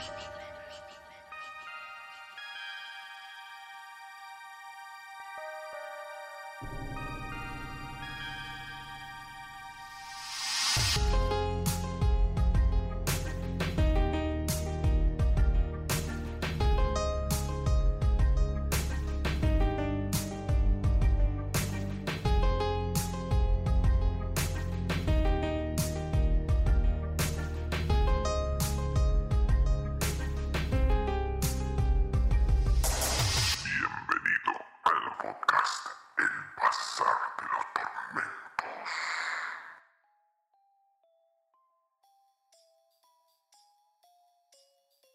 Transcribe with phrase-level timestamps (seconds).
[0.00, 0.29] Creepy.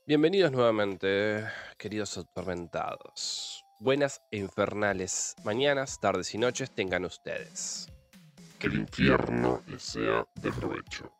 [0.07, 1.45] Bienvenidos nuevamente,
[1.79, 3.65] queridos atormentados.
[3.79, 7.91] Buenas e infernales mañanas, tardes y noches tengan ustedes.
[8.59, 11.11] Que el infierno les sea de provecho.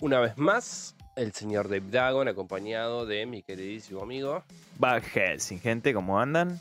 [0.00, 4.42] Una vez más, el señor Dave Dagon, acompañado de mi queridísimo amigo.
[4.78, 6.60] Bad Helsing, gente, ¿cómo andan?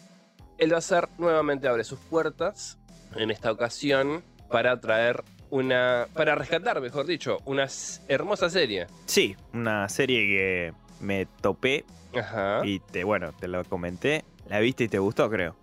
[0.59, 2.77] El bazar nuevamente abre sus puertas,
[3.16, 6.08] en esta ocasión, para traer una.
[6.14, 7.66] para rescatar, mejor dicho, una
[8.09, 8.86] hermosa serie.
[9.08, 12.61] Sí, una serie que me topé Ajá.
[12.65, 14.23] y te, bueno, te lo comenté.
[14.47, 15.55] La viste y te gustó, creo.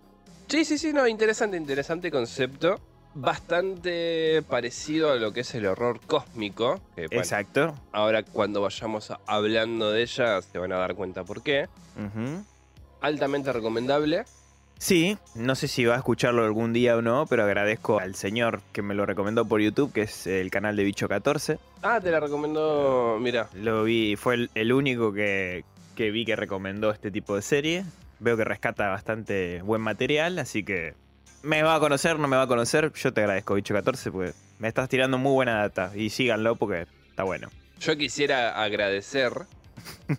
[0.47, 2.79] Sí, sí, sí, no, interesante, interesante concepto.
[3.15, 6.81] Bastante parecido a lo que es el horror cósmico.
[6.95, 7.73] Que, bueno, Exacto.
[7.93, 11.67] ahora cuando vayamos hablando de ella se van a dar cuenta por qué.
[11.97, 12.43] Ujú.
[13.01, 14.25] Altamente recomendable.
[14.77, 18.61] Sí, no sé si va a escucharlo algún día o no, pero agradezco al señor
[18.71, 21.57] que me lo recomendó por YouTube, que es el canal de Bicho 14.
[21.81, 23.49] Ah, te la recomiendo, mira.
[23.53, 25.63] Lo vi, fue el, el único que,
[25.95, 27.85] que vi que recomendó este tipo de serie.
[28.19, 30.93] Veo que rescata bastante buen material, así que
[31.41, 32.91] me va a conocer, no me va a conocer.
[32.93, 35.91] Yo te agradezco, Bicho 14, porque me estás tirando muy buena data.
[35.95, 37.49] Y síganlo porque está bueno.
[37.79, 39.31] Yo quisiera agradecer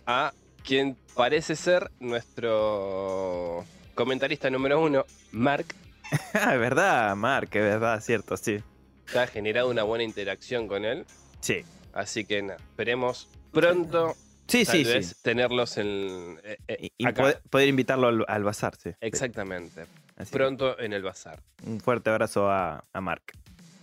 [0.05, 3.65] a quien parece ser nuestro
[3.97, 5.65] comentarista número uno, Mark.
[6.33, 8.63] Ah, es verdad, Mark, es verdad, cierto, sí.
[9.11, 11.05] que ha generado una buena interacción con él.
[11.41, 14.15] Sí, Así que nada, esperemos pronto
[14.47, 14.83] sí, tal sí.
[14.85, 15.15] vez sí.
[15.21, 17.23] tenerlos en, eh, eh, Y, acá.
[17.23, 18.91] poder, poder invitarlo al, al bazar, sí.
[19.01, 19.85] Exactamente.
[20.15, 21.41] Así Pronto en el bazar.
[21.65, 23.23] un fuerte abrazo a, a Mark.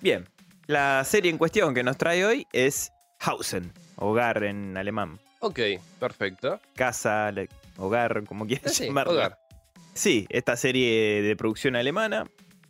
[0.01, 0.25] Bien,
[0.67, 5.19] la serie en cuestión que nos trae hoy es Hausen, hogar en alemán.
[5.41, 5.61] Ok,
[6.01, 6.59] perfecto.
[6.75, 7.31] Casa,
[7.77, 9.13] hogar, como quieras Sí, llamarlo.
[9.13, 9.39] hogar.
[9.95, 12.27] Sí, esta serie de producción alemana,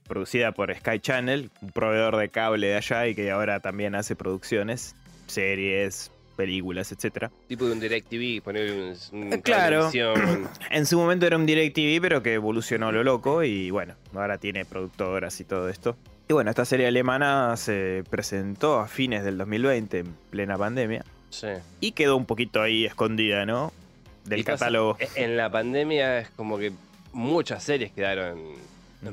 [0.07, 4.15] producida por Sky Channel, un proveedor de cable de allá y que ahora también hace
[4.15, 4.95] producciones,
[5.27, 7.31] series, películas, etc.
[7.49, 9.91] Tipo de un DirecTV, poner un, un Eh, claro.
[10.71, 14.65] En su momento era un DirecTV, pero que evolucionó lo loco y bueno, ahora tiene
[14.65, 15.97] productoras y todo esto.
[16.29, 21.49] Y bueno, esta serie alemana se presentó a fines del 2020, en plena pandemia, Sí.
[21.81, 23.73] y quedó un poquito ahí escondida, ¿no?
[24.25, 24.97] Del Y catálogo.
[25.01, 26.73] e- En la pandemia es como que
[27.15, 28.39] muchas series quedaron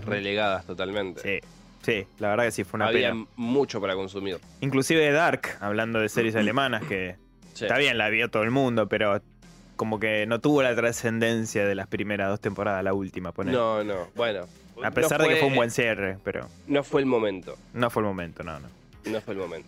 [0.06, 1.22] relegadas totalmente.
[1.22, 1.48] Sí,
[1.84, 3.26] sí, la verdad que sí, fue una Había pena.
[3.36, 4.40] mucho para consumir.
[4.62, 7.16] Inclusive Dark, hablando de series alemanas, que
[7.54, 7.66] Sí.
[7.66, 9.22] está bien, la vio todo el mundo, pero
[9.76, 13.54] como que no tuvo la trascendencia de las primeras dos temporadas, la última, poner.
[13.54, 14.08] No, no.
[14.16, 14.46] Bueno.
[14.82, 17.56] A no pesar de que fue un buen cierre, pero No fue el momento.
[17.74, 18.68] no fue el momento, no, no.
[19.06, 19.68] No fue el momento.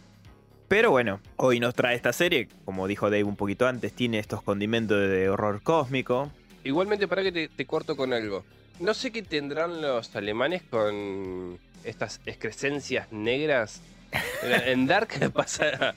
[0.67, 4.41] Pero bueno, hoy nos trae esta serie, como dijo Dave un poquito antes, tiene estos
[4.41, 6.31] condimentos de horror cósmico.
[6.63, 8.43] Igualmente, para que te, te corto con algo.
[8.79, 13.81] No sé qué tendrán los alemanes con estas excrescencias negras.
[14.43, 15.95] En Dark pasa,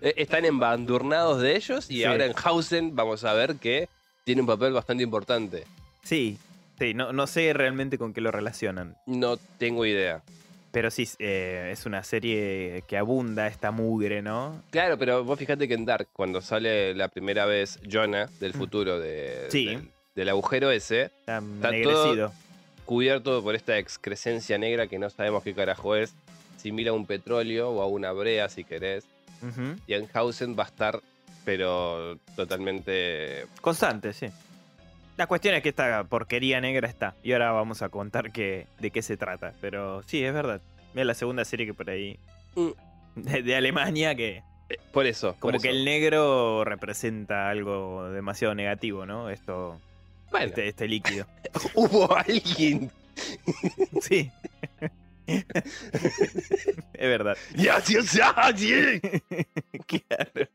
[0.00, 2.04] eh, están embandurnados de ellos y Sí.
[2.04, 3.88] ahora en Hausen vamos a ver que
[4.24, 5.64] tiene un papel bastante importante.
[6.04, 6.38] Sí,
[6.78, 8.96] sí, no, no sé realmente con qué lo relacionan.
[9.06, 10.22] No tengo idea.
[10.72, 14.62] Pero sí, eh, es una serie que abunda esta mugre, ¿no?
[14.70, 19.00] Claro, pero vos fíjate que en Dark, cuando sale la primera vez Jonah del futuro
[19.00, 19.50] de, Mm.
[19.50, 19.64] Sí.
[19.66, 22.32] del, del agujero ese, Está Está
[22.84, 26.14] cubierto por esta excrescencia negra que no sabemos qué carajo es,
[26.56, 29.04] similar a un petróleo o a una brea si querés.
[29.42, 29.76] Ujú.
[29.86, 31.00] Y en Hausen va a estar,
[31.44, 33.46] pero totalmente...
[33.60, 34.28] Constante, sí.
[35.16, 37.14] La cuestión es que esta porquería negra está.
[37.22, 39.52] Y ahora vamos a contar que, de qué se trata.
[39.60, 40.60] Pero sí, es verdad.
[40.94, 42.18] Es la segunda serie que por ahí.
[42.54, 42.70] Mm.
[43.16, 44.42] De, de Alemania que.
[44.68, 45.32] eh, Por eso.
[45.32, 45.76] por Como que eso.
[45.76, 49.30] el negro representa algo demasiado negativo, ¿no?
[49.30, 49.80] Esto.
[50.30, 51.26] Bueno, Este, este líquido.
[51.74, 52.90] hubo alguien...
[54.02, 54.30] Sí.
[55.26, 55.44] es
[56.98, 57.36] verdad.
[57.56, 59.00] ¡Ya, sí, ya, sí!
[59.86, 60.50] claro.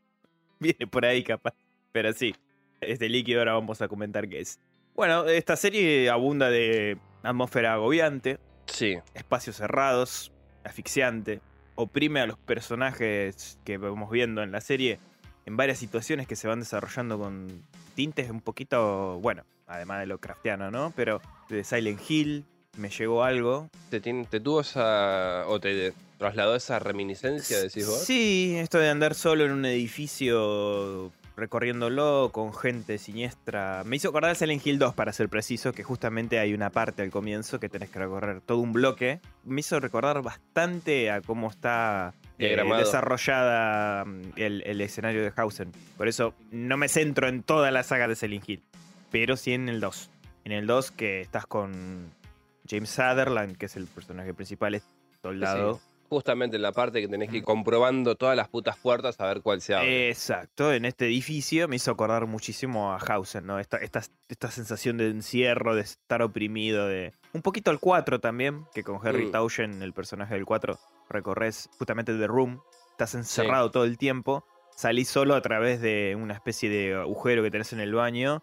[0.60, 1.54] Viene por ahí capaz.
[1.90, 2.34] Pero sí.
[2.80, 4.60] Este líquido ahora vamos a comentar qué es.
[4.94, 10.32] Bueno, esta serie abunda de atmósfera agobiante, Sí, espacios cerrados,
[10.64, 11.40] asfixiante,
[11.74, 14.98] oprime a los personajes que vamos viendo en la serie
[15.44, 17.64] en varias situaciones que se van desarrollando con
[17.94, 20.92] tintes un poquito, bueno, además de lo craftiano, ¿no?
[20.96, 22.44] Pero de Silent Hill
[22.76, 23.68] me llegó algo.
[23.90, 25.44] ¿Te, tiene- te tuvo esa.
[25.48, 27.98] o te trasladó esa reminiscencia, decís vos?
[28.04, 33.82] Sí, esto de andar solo en un edificio recorriéndolo con gente siniestra.
[33.84, 37.02] Me hizo acordar de Silent Hill 2, para ser preciso, que justamente hay una parte
[37.02, 39.20] al comienzo que tenés que recorrer todo un bloque.
[39.44, 45.72] Me hizo recordar bastante a cómo está eh, desarrollada mm, el, el escenario de Hausen.
[45.96, 48.62] Por eso no me centro en toda la saga de Silent Hill,
[49.12, 50.10] pero sí en el 2.
[50.44, 52.10] En el 2 que estás con
[52.68, 54.82] James Sutherland, que es el personaje principal, es
[55.22, 55.80] soldado.
[56.08, 59.40] Justamente en la parte que tenés que ir comprobando todas las putas puertas a ver
[59.40, 60.10] cuál se abre.
[60.10, 63.58] Exacto, en este edificio me hizo acordar muchísimo a Hausen, ¿no?
[63.58, 67.14] Esta, esta, esta sensación de encierro, de estar oprimido, de.
[67.32, 69.30] Un poquito al 4 también, que con Harry Mm.
[69.30, 70.78] Tauschen, el personaje del 4,
[71.08, 72.60] recorres justamente The Room.
[72.90, 74.44] Estás encerrado todo el tiempo.
[74.76, 78.42] Salís solo a través de una especie de agujero que tenés en el baño,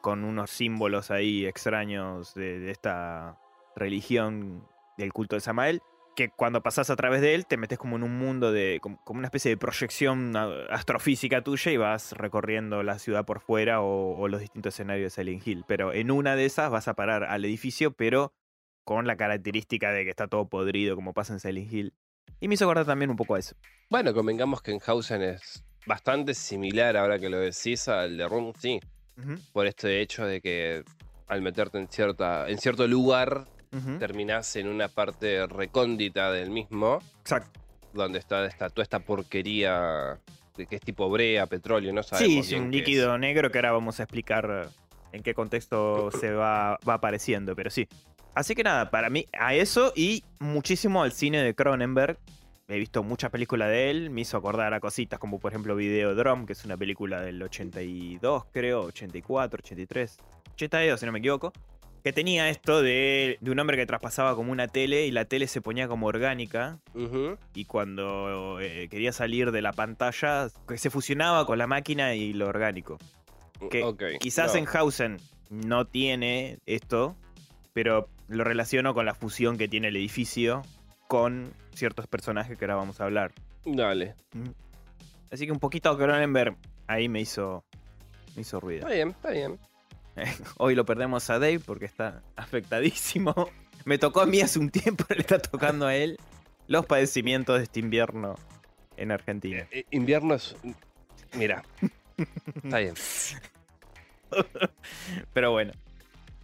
[0.00, 3.38] con unos símbolos ahí extraños de, esta
[3.74, 4.66] religión
[4.96, 5.82] del culto de Samael
[6.14, 8.78] que cuando pasás a través de él te metes como en un mundo de.
[8.80, 10.34] como, una especie de proyección
[10.70, 15.22] astrofísica tuya y vas recorriendo la ciudad por fuera o, o los distintos escenarios de
[15.22, 15.64] Silent Hill.
[15.68, 18.32] Pero en una de esas vas a parar al edificio, pero
[18.84, 21.94] con la característica de que está todo podrido, como pasa en Silent Hill.
[22.40, 23.56] Y me hizo acordar también un poco a eso.
[23.90, 28.52] Bueno, convengamos que en Hausen es bastante similar, ahora que lo decís, al de Room,
[28.58, 28.80] sí.
[29.52, 30.84] Por este hecho de que
[31.28, 33.98] al meterte en, cierta, en cierto lugar, ujú.
[33.98, 37.60] terminás en una parte recóndita del mismo, Exacto.
[37.92, 40.18] donde está esta, toda esta porquería
[40.56, 42.74] de que es tipo brea, petróleo, no Sí, sabemos es bien un es.
[42.76, 44.70] líquido negro que ahora vamos a explicar
[45.12, 47.88] en qué contexto se va, va apareciendo, pero sí.
[48.34, 52.18] Así que nada, para mí, a eso y muchísimo al cine de Cronenberg.
[52.68, 56.46] He visto muchas películas de él, me hizo acordar a cositas como por ejemplo Videodrome,
[56.46, 60.16] que es una película del 82, creo, 84, 83,
[60.54, 61.52] 82 si no me equivoco,
[62.02, 65.46] que tenía esto de, de un hombre que traspasaba como una tele y la tele
[65.46, 66.78] se ponía como orgánica
[67.54, 72.32] y cuando eh, quería salir de la pantalla que se fusionaba con la máquina y
[72.32, 72.98] lo orgánico.
[73.70, 74.58] Que Ok, quizás no.
[74.60, 75.16] en Hausen
[75.50, 77.16] no tiene esto,
[77.72, 80.62] pero lo relaciono con la fusión que tiene el edificio
[81.08, 83.32] con ciertos personajes que ahora vamos a hablar.
[83.64, 84.14] Dale.
[85.30, 86.56] Así que un poquito Cronenberg
[86.86, 87.64] ahí me hizo
[88.34, 88.80] me hizo ruido.
[88.80, 89.58] Está bien, está bien.
[90.58, 93.34] Hoy lo perdemos a Dave porque está afectadísimo.
[93.84, 96.18] Me tocó a mí hace un tiempo, le está tocando a él
[96.66, 98.34] los padecimientos de este invierno
[98.96, 99.66] en Argentina.
[99.70, 100.56] Eh, Invierno es.
[101.34, 101.62] Mira.
[102.64, 102.94] Está bien.
[105.32, 105.72] Pero bueno.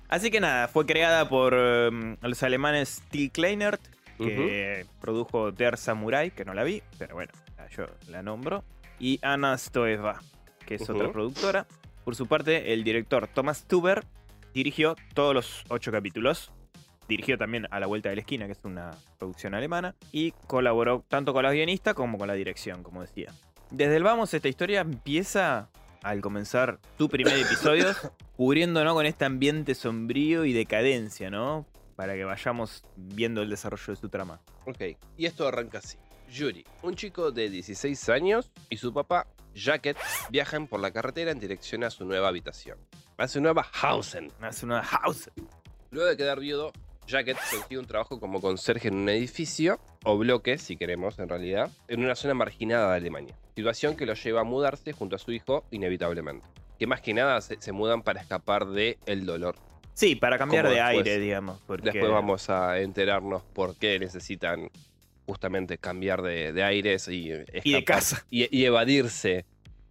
[0.09, 3.81] Así que nada, fue creada por em, los alemanes Till Kleinert,
[4.19, 7.33] que produjo Der Samurai, que no la vi, pero bueno,
[7.77, 8.65] yo la nombro.
[8.99, 10.21] Y Anna Stoeva,
[10.67, 11.67] que es otra productora.
[12.05, 14.05] Por su parte, el director Thomas Tuber
[14.55, 16.53] dirigió todos los ocho capítulos.
[17.09, 19.95] Dirigió también A la Vuelta de la Esquina, que es una producción alemana.
[20.13, 23.33] Y colaboró tanto con la guionista como con la dirección, como decía.
[23.71, 25.69] Desde el vamos, esta historia empieza
[26.03, 27.87] al comenzar su primer episodio,
[28.37, 31.67] cubriéndonos con este ambiente sombrío y decadencia, ¿no?
[31.97, 34.41] Para que vayamos viendo el desarrollo de su trama.
[34.67, 34.81] Ok,
[35.17, 35.99] y esto arranca así.
[36.33, 39.99] Yuri, un chico de 16 años y su papá, Jacket,
[40.31, 42.79] viajan por la carretera en dirección a su nueva habitación.
[43.19, 44.33] A su nueva Hausen.
[44.41, 45.31] Hace una house.
[45.91, 46.73] Luego de quedar viudo,
[47.07, 51.71] Jacket consigue un trabajo como conserje en un edificio, o bloque, si queremos en realidad,
[51.89, 53.37] en una zona marginada de Alemania.
[53.55, 56.47] Situación que lo lleva a mudarse junto a su hijo, inevitablemente.
[56.79, 59.57] Que más que nada se, se mudan para escapar del el dolor.
[59.95, 61.61] Sí, para cambiar de después- aire, digamos.
[61.67, 61.91] Porque...
[61.91, 64.71] Después vamos a enterarnos por qué necesitan
[65.27, 68.27] justamente cambiar de, de aires y, escapar- Y de casa.
[68.31, 69.45] Y, y evadirse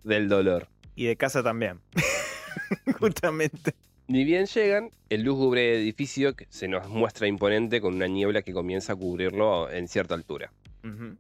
[0.03, 0.67] del dolor.
[0.95, 1.79] Y de casa también.
[2.99, 3.73] Justamente.
[4.07, 8.51] Ni bien llegan, el lúgubre edificio que se nos muestra imponente con una niebla que
[8.51, 10.51] comienza a cubrirlo en cierta altura.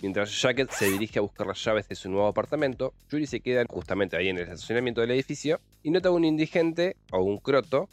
[0.01, 3.63] Mientras Jacket se dirige a buscar las llaves de su nuevo apartamento, Yuri se queda
[3.69, 7.87] justamente ahí en el estacionamiento del edificio y nota a un indigente o un croto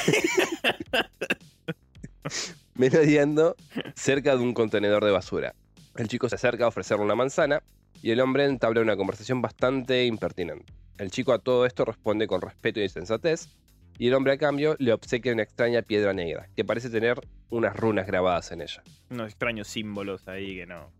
[2.74, 3.56] merodeando
[3.94, 5.54] cerca de un contenedor de basura.
[5.96, 7.62] El chico se acerca a ofrecerle una manzana
[8.02, 10.72] y el hombre entabla una conversación bastante impertinente.
[10.98, 13.48] El chico a todo esto responde con respeto y sensatez
[13.98, 17.76] y el hombre a cambio le obsequia una extraña piedra negra que parece tener unas
[17.76, 18.82] runas grabadas en ella.
[19.10, 20.90] Unos extraños símbolos ahí que no.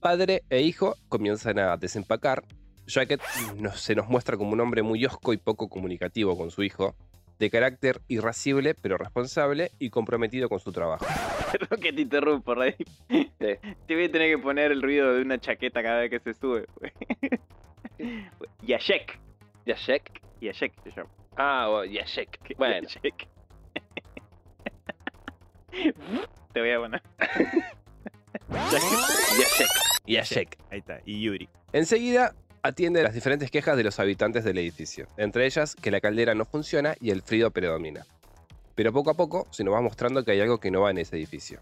[0.00, 2.44] Padre e hijo comienzan a desempacar.
[2.86, 3.20] Jacket
[3.56, 6.94] nos- se nos muestra como un hombre muy hosco y poco comunicativo con su hijo,
[7.38, 11.04] de carácter irascible pero responsable y comprometido con su trabajo.
[11.52, 12.74] Perdón que te interrumpo, Rey.
[13.38, 16.34] Te voy a tener que poner el ruido de una chaqueta cada vez que se
[16.34, 16.66] sube.
[18.62, 19.18] Yashek.
[19.66, 20.22] Yashek.
[20.40, 21.10] Yashek se llama.
[21.36, 22.54] Ah, o Yashek.
[22.58, 23.28] Bueno, Yashek.
[26.52, 27.02] Te voy a poner.
[28.50, 29.68] Yashek.
[30.06, 30.58] Yashek.
[30.70, 31.00] Ahí está.
[31.04, 31.48] Y Yuri.
[31.72, 32.34] Enseguida
[32.64, 36.46] atiende las diferentes quejas de los habitantes del edificio, entre ellas que la caldera no
[36.46, 38.06] funciona y el frío predomina.
[38.74, 40.96] Pero poco a poco se nos va mostrando que hay algo que no va en
[40.98, 41.60] ese edificio.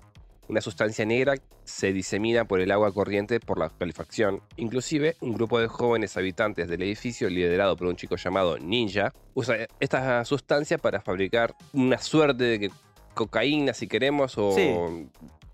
[0.49, 4.43] Una sustancia negra se disemina por el agua corriente por la calefacción.
[4.57, 9.57] Inclusive, un grupo de jóvenes habitantes del edificio, liderado por un chico llamado Ninja, usa
[9.81, 12.71] esta sustancia para fabricar una suerte de
[13.15, 14.73] cocaína, si queremos, o Sí.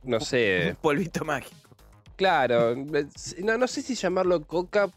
[0.03, 1.57] no sé, Un polvito mágico.
[2.17, 4.91] Claro, no, no sé si llamarlo coca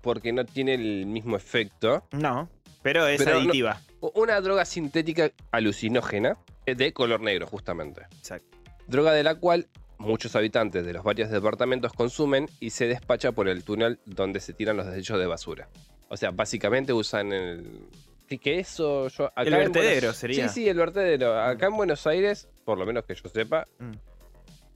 [0.00, 2.04] porque no tiene el mismo efecto.
[2.12, 2.48] No,
[2.82, 3.80] pero es Pero no- aditiva.
[4.14, 6.36] Una droga sintética alucinógena
[6.66, 8.02] eh, de color negro, justamente.
[8.18, 8.56] Exacto.
[8.86, 9.66] Droga de la cual
[9.98, 14.52] muchos habitantes de los varios departamentos consumen y se despacha por el túnel donde se
[14.52, 15.68] tiran los desechos de basura.
[16.08, 17.88] O sea, básicamente usan el...
[18.28, 19.08] ¿Qué, qué eso?
[19.08, 20.48] Yo, acá El vertedero Buenos- sería.
[20.48, 21.40] Sí, sí, el vertedero.
[21.40, 23.92] Acá en Buenos Aires, por lo menos que yo sepa, Mm.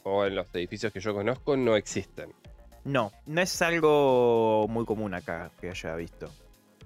[0.03, 2.33] o en los edificios que yo conozco, no existen.
[2.85, 6.31] No, no es algo muy común acá que haya visto.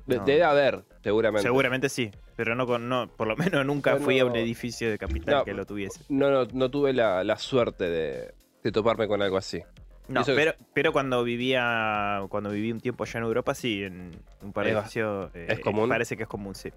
[0.07, 0.25] No.
[0.25, 1.43] Debe haber, seguramente.
[1.43, 4.99] Seguramente sí, pero no con, no, por lo menos nunca fui a un edificio de
[4.99, 6.01] capital que lo tuviese.
[6.09, 9.63] No, no, no tuve la, la suerte de, de toparme con algo así.
[10.09, 14.13] No, pero, pero cuando vivía, cuando viví un tiempo allá en Europa, sí, en
[14.43, 15.31] un par de Es edificios.
[15.35, 15.89] eh, ¿es común?
[15.89, 16.69] Parece que es común, sí.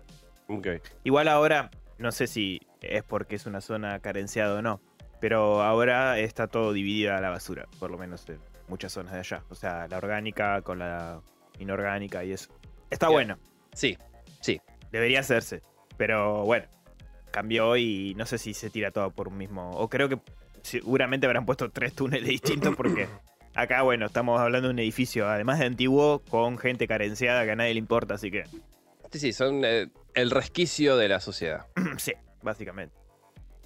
[0.48, 0.68] Ok.
[1.04, 4.82] Igual ahora, no sé si es porque es una zona carenciada o no,
[5.22, 9.44] pero ahora está todo dividida la basura, por lo menos en muchas zonas de allá.
[9.50, 11.22] O sea, la orgánica con la
[11.60, 12.50] inorgánica y eso.
[12.90, 13.38] Está bueno,
[13.74, 13.98] Sí,
[14.92, 15.62] debería hacerse,
[15.98, 16.66] pero bueno,
[17.32, 19.72] cambió y no sé si se tira todo por un mismo.
[19.72, 20.20] O creo que
[20.62, 23.08] seguramente habrán puesto tres túneles distintos porque
[23.54, 27.56] acá, bueno, estamos hablando de un edificio, además de antiguo, con gente carenciada que a
[27.56, 28.46] nadie le importa, así que
[29.12, 31.68] sí, sí, son eh, el resquicio de la sociedad.
[31.98, 32.96] sí, básicamente.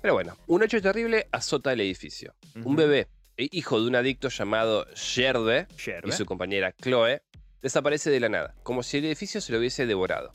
[0.01, 2.35] Pero bueno, un hecho terrible azota el edificio.
[2.65, 5.67] Un bebé, hijo de un adicto llamado Yerbe.
[6.05, 7.21] y su compañera Chloe,
[7.61, 10.33] desaparece de la nada, como si el edificio se lo hubiese devorado.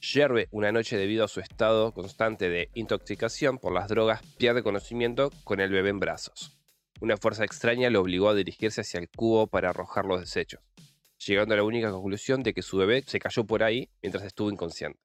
[0.00, 5.30] Yerbe, una noche debido a su estado constante de intoxicación por las drogas, pierde conocimiento
[5.44, 6.58] con el bebé en brazos.
[7.00, 10.60] Una fuerza extraña lo obligó a dirigirse hacia el cubo para arrojar los desechos,
[11.24, 14.50] llegando a la única conclusión de que su bebé se cayó por ahí mientras estuvo
[14.50, 15.00] inconsciente.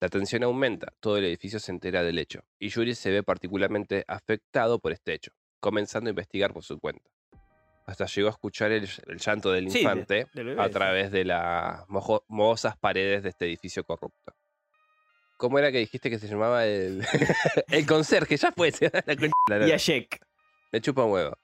[0.00, 4.04] La tensión aumenta, todo el edificio se entera del hecho, y Yuri se ve particularmente
[4.06, 5.32] afectado por este hecho,
[5.70, 7.02] comenzando a investigar por su cuenta.
[7.86, 10.70] Hasta llegó a escuchar el, el llanto del Sí, de- infante bebé, a sí.
[10.70, 14.32] través de las mojo- mohosas paredes de este edificio corrupto.
[15.36, 17.04] ¿Cómo era que dijiste que se llamaba el,
[17.68, 18.36] el conserje?
[18.36, 19.66] Ya fue, se da la.
[19.66, 20.20] Y a Jack.
[20.72, 21.36] Me chupa un huevo.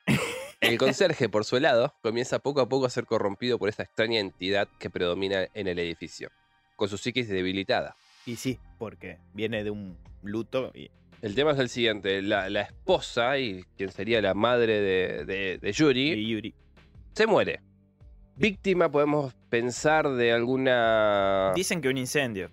[0.60, 4.20] El conserje, por su lado, comienza poco a poco a ser corrompido por esta extraña
[4.20, 6.30] entidad que predomina en el edificio,
[6.76, 7.96] con su psiquis debilitada.
[8.24, 10.90] Y sí, porque viene de un luto y
[11.22, 15.58] El tema es el siguiente: la, la esposa, y quien sería la madre de, de-
[15.58, 16.54] de Yuri,
[17.14, 17.60] se muere.
[18.36, 21.52] Víctima, podemos pensar de alguna.
[21.54, 22.50] Dicen que un incendio.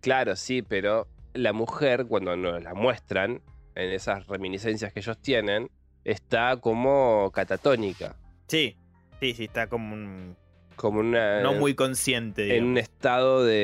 [0.00, 3.40] Claro, sí, pero la mujer, cuando nos la muestran,
[3.74, 5.70] en esas reminiscencias que ellos tienen,
[6.04, 8.14] está como catatónica.
[8.48, 8.76] Sí,
[9.20, 10.36] sí, sí, está como un-
[10.76, 11.40] Como una.
[11.40, 12.42] no muy consciente.
[12.42, 12.70] en digamos.
[12.70, 13.54] un estado de,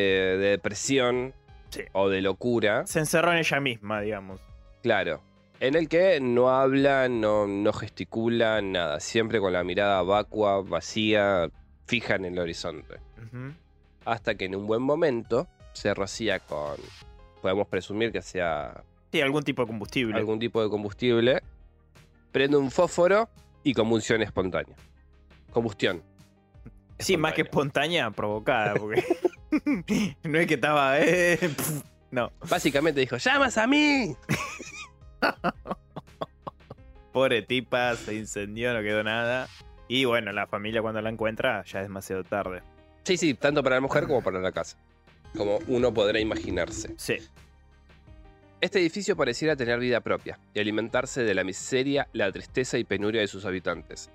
[0.41, 1.35] de depresión
[1.71, 1.83] Sí.
[1.93, 4.41] o de locura, Se encerró en ella misma, digamos.
[4.83, 5.21] Claro,
[5.61, 11.51] en el que no habla, no, no gesticula, nada, siempre con la mirada vacua, vacía,
[11.87, 12.97] fija en el horizonte.
[14.05, 16.77] Hasta que en un buen momento se rocía con,
[17.43, 18.83] podemos presumir que sea
[19.13, 20.17] Sí, algún tipo de combustible.
[20.19, 21.43] algún tipo de combustible,
[22.33, 23.29] prende un fósforo
[23.65, 24.77] y combustión espontánea.
[25.51, 26.03] Combustión.
[26.99, 29.03] Sí, más que espontánea, provocada, porque
[30.25, 31.01] no es que estaba.
[31.01, 31.39] eh,
[32.11, 34.17] no, Básicamente dijo, llamas a mí.
[37.13, 39.49] pobre tipa, se incendió, no quedó nada.
[39.89, 42.63] Y bueno, la familia cuando la encuentra ya es demasiado tarde.
[43.05, 44.77] Sí, sí, tanto para la mujer como para la casa.
[45.37, 46.95] Como uno podrá imaginarse.
[46.97, 47.17] Sí,
[48.61, 53.21] Este edificio pareciera tener vida propia y alimentarse de la miseria, la tristeza y penuria
[53.21, 54.11] de sus habitantes.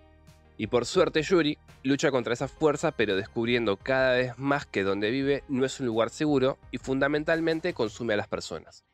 [0.58, 5.10] Y por suerte Yuri lucha contra esa fuerza pero descubriendo cada vez más que donde
[5.10, 8.86] vive no es un lugar seguro y fundamentalmente consume a las personas.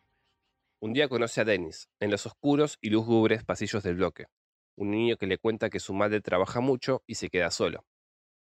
[0.82, 4.28] Un día conoce a Dennis en los oscuros y lúgubres pasillos del bloque,
[4.78, 7.84] un niño que le cuenta que su madre trabaja mucho y se queda solo.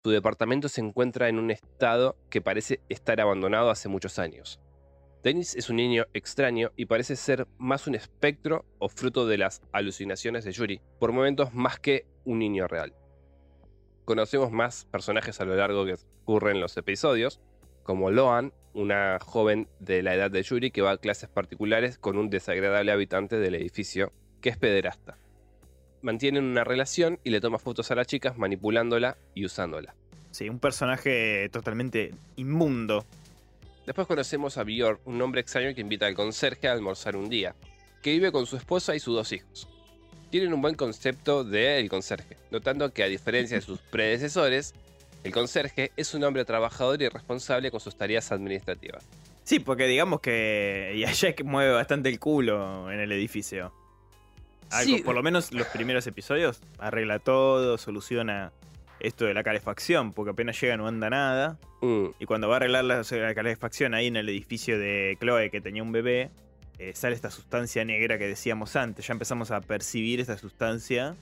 [0.04, 4.60] Su departamento se encuentra en un estado que parece estar abandonado hace muchos años.
[5.24, 9.60] Dennis es un niño extraño y parece ser más un espectro o fruto de las
[9.72, 12.94] alucinaciones de Yuri, por momentos más que un niño real.
[14.08, 17.42] Conocemos más personajes a lo largo que ocurren los episodios,
[17.82, 22.16] como Loan, una joven de la edad de Yuri que va a clases particulares con
[22.16, 25.18] un desagradable habitante del edificio que es pederasta.
[26.00, 29.94] Mantienen una relación y le toma fotos a las chicas manipulándola y usándola.
[30.30, 33.04] Sí, un personaje totalmente inmundo.
[33.84, 37.54] Después conocemos a Björn, un hombre extraño que invita al conserje a almorzar un día,
[38.00, 39.68] que vive con su esposa y sus dos hijos.
[40.30, 44.74] Tienen un buen concepto del conserje, notando que a diferencia de sus predecesores,
[45.24, 49.06] el conserje es un hombre trabajador y responsable con sus tareas administrativas.
[49.44, 53.72] Sí, porque digamos que Yashek mueve bastante el culo en el edificio.
[54.70, 55.02] Algo, Sí.
[55.02, 58.52] Por lo menos los primeros episodios arregla todo, soluciona
[59.00, 61.58] esto de la calefacción, porque apenas llega no anda nada.
[61.80, 65.50] Mm, Y cuando va a arreglar la, la calefacción ahí en el edificio de Chloe
[65.50, 66.30] que tenía un bebé,
[66.78, 69.06] eh, sale esta sustancia negra que decíamos antes.
[69.06, 71.16] Ya empezamos a percibir esta sustancia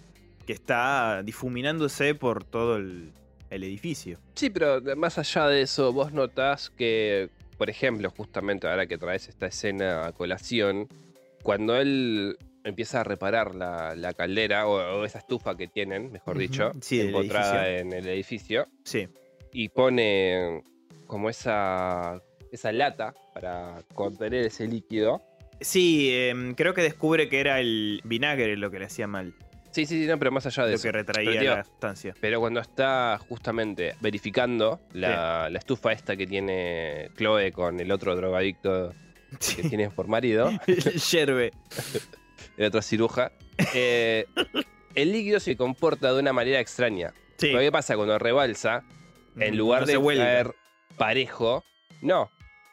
[0.46, 3.10] que está difuminándose por todo el,
[3.50, 4.18] el edificio.
[4.34, 9.28] Sí, pero más allá de eso, vos notás que, por ejemplo, justamente ahora que traes
[9.28, 10.88] esta escena a colación,
[11.42, 16.36] cuando él empieza a reparar la, la caldera o, o esa estufa que tienen, mejor
[16.36, 17.62] dicho, sí, edificio.
[17.64, 19.08] en el edificio, Sí,
[19.52, 20.62] y pone
[21.06, 22.20] como esa,
[22.50, 25.22] esa lata para contener ese líquido.
[25.60, 29.34] Sí em, creo que descubre que era el vinagre lo que le hacía mal,
[29.72, 30.84] Sí, sí, sí, no, pero más allá de lo eso.
[30.84, 32.14] que retraía Pero, tío, la sustancia.
[32.18, 38.16] Pero cuando está justamente verificando la, la estufa esta que tiene Chloe con el otro
[38.16, 38.94] drogadicto
[39.56, 40.50] que tiene por marido,
[41.12, 41.52] yerbe.
[42.56, 43.32] el otro ciruja,
[43.75, 44.25] eh,
[44.94, 47.12] el líquido se comporta de una manera extraña.
[47.36, 48.82] Sí, Pero ¿Qué pasa cuando rebalsa?
[49.38, 50.54] En Mm, lugar no de caer
[50.96, 51.62] parejo,
[52.00, 52.30] no.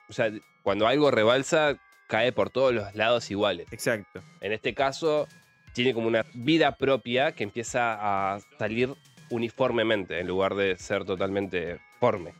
[0.07, 0.31] O sea,
[0.63, 1.75] cuando algo rebalsa,
[2.07, 3.67] cae por todos los lados iguales.
[3.71, 4.21] Exacto.
[4.41, 5.27] En este caso,
[5.73, 7.97] tiene como una vida propia que empieza
[8.35, 8.93] a salir
[9.29, 12.33] uniformemente en lugar de ser totalmente forme.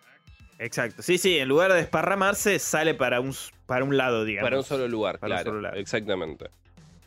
[0.60, 1.02] Exacto.
[1.02, 4.46] Sí, sí, en lugar de desparramarse, sale para un, para un lado, digamos.
[4.48, 5.50] Para un solo lugar, Para un claro.
[5.52, 5.76] solo lado.
[5.78, 6.46] Exactamente.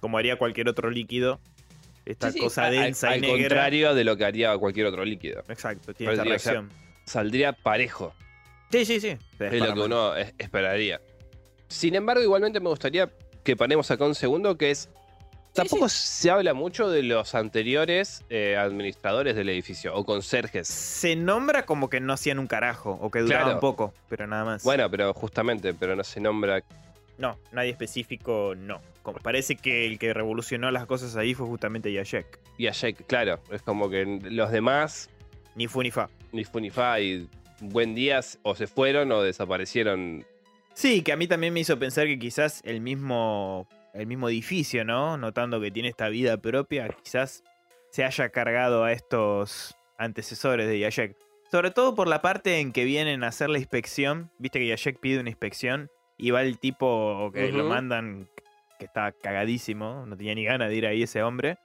[0.01, 1.40] Como haría cualquier otro líquido.
[2.05, 3.49] Esta Sí, cosa densa al, y al negra.
[3.49, 5.42] contrario de lo que haría cualquier otro líquido.
[5.49, 6.73] Exacto, tiene Pero esta digo, o sea, reacción.
[7.05, 8.14] Saldría parejo.
[8.71, 9.16] Sí, sí, sí.
[9.38, 11.01] Es lo que uno es- esperaría.
[11.68, 13.11] Sin embargo, igualmente me gustaría
[13.42, 14.88] que paremos acá un segundo, que es...
[15.52, 20.68] Tampoco se habla mucho de los anteriores eh, administradores del edificio o conserjes.
[20.68, 23.61] Se nombra como que no hacían un carajo o que duraban Claro.
[23.61, 24.64] poco, pero nada más.
[24.64, 26.62] Bueno, pero justamente, pero no se nombra.
[27.16, 28.83] No, nadie específico, no.
[29.02, 32.38] Como parece que el que revolucionó las cosas ahí fue justamente Yashek.
[32.59, 35.09] Y a Jake, claro, es como que los demás,
[35.55, 36.11] Ni fu ni fa.
[36.33, 37.26] ni fu ni fa, y
[37.61, 40.26] buen días, o se fueron o desaparecieron.
[40.77, 44.85] Sí, que a mí también me hizo pensar que quizás el mismo, el mismo edificio,
[44.85, 45.17] ¿no?
[45.17, 47.43] Notando que tiene esta vida propia, quizás
[47.89, 51.17] se haya cargado a estos antecesores de Yashek.
[51.51, 54.31] Sobre todo por la parte en que vienen a hacer la inspección.
[54.39, 58.29] Viste que Yashek pide una inspección y va el tipo que lo mandan,
[58.79, 61.57] que está cagadísimo, no tenía ni ganas de ir ahí ese hombre.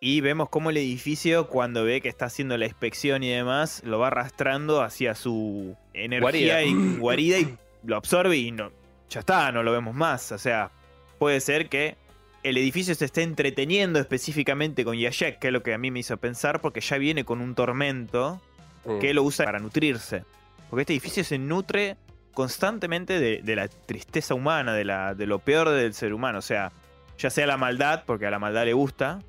[0.00, 3.98] Y vemos cómo el edificio, cuando ve que está haciendo la inspección y demás, lo
[3.98, 6.62] va arrastrando hacia su energía Guarida.
[6.62, 8.70] y guarida y lo absorbe y no,
[9.10, 10.32] ya está, no lo vemos más.
[10.32, 10.70] O sea,
[11.18, 11.96] puede ser que
[12.42, 16.00] el edificio se esté entreteniendo específicamente con Yashek, que es lo que a mí me
[16.00, 18.40] hizo pensar, porque ya viene con un tormento
[18.84, 18.98] Mm.
[18.98, 20.24] que lo usa para nutrirse.
[20.68, 21.96] Porque este edificio se nutre
[22.34, 26.38] constantemente de, de la tristeza humana, de, la, de lo peor del ser humano.
[26.40, 26.70] O sea,
[27.16, 29.20] ya sea la maldad, porque a la maldad le gusta,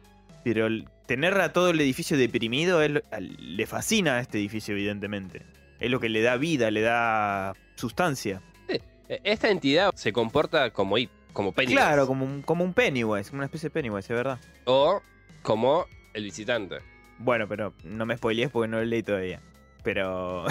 [0.44, 5.44] pero el- tener a todo el edificio deprimido le fascina a este edificio, evidentemente.
[5.80, 8.41] Es lo que le da vida, le da sustancia.
[8.67, 8.81] Eh,
[9.23, 10.95] Esta entidad se comporta como
[11.33, 11.75] como Pennywise.
[11.81, 14.39] Claro, como un, como un Pennywise, como una especie de Pennywise, es verdad.
[14.65, 15.01] O
[15.41, 16.77] como el visitante.
[17.19, 19.41] Bueno, pero no me spoilees porque no lo leí todavía.
[19.83, 20.45] Pero.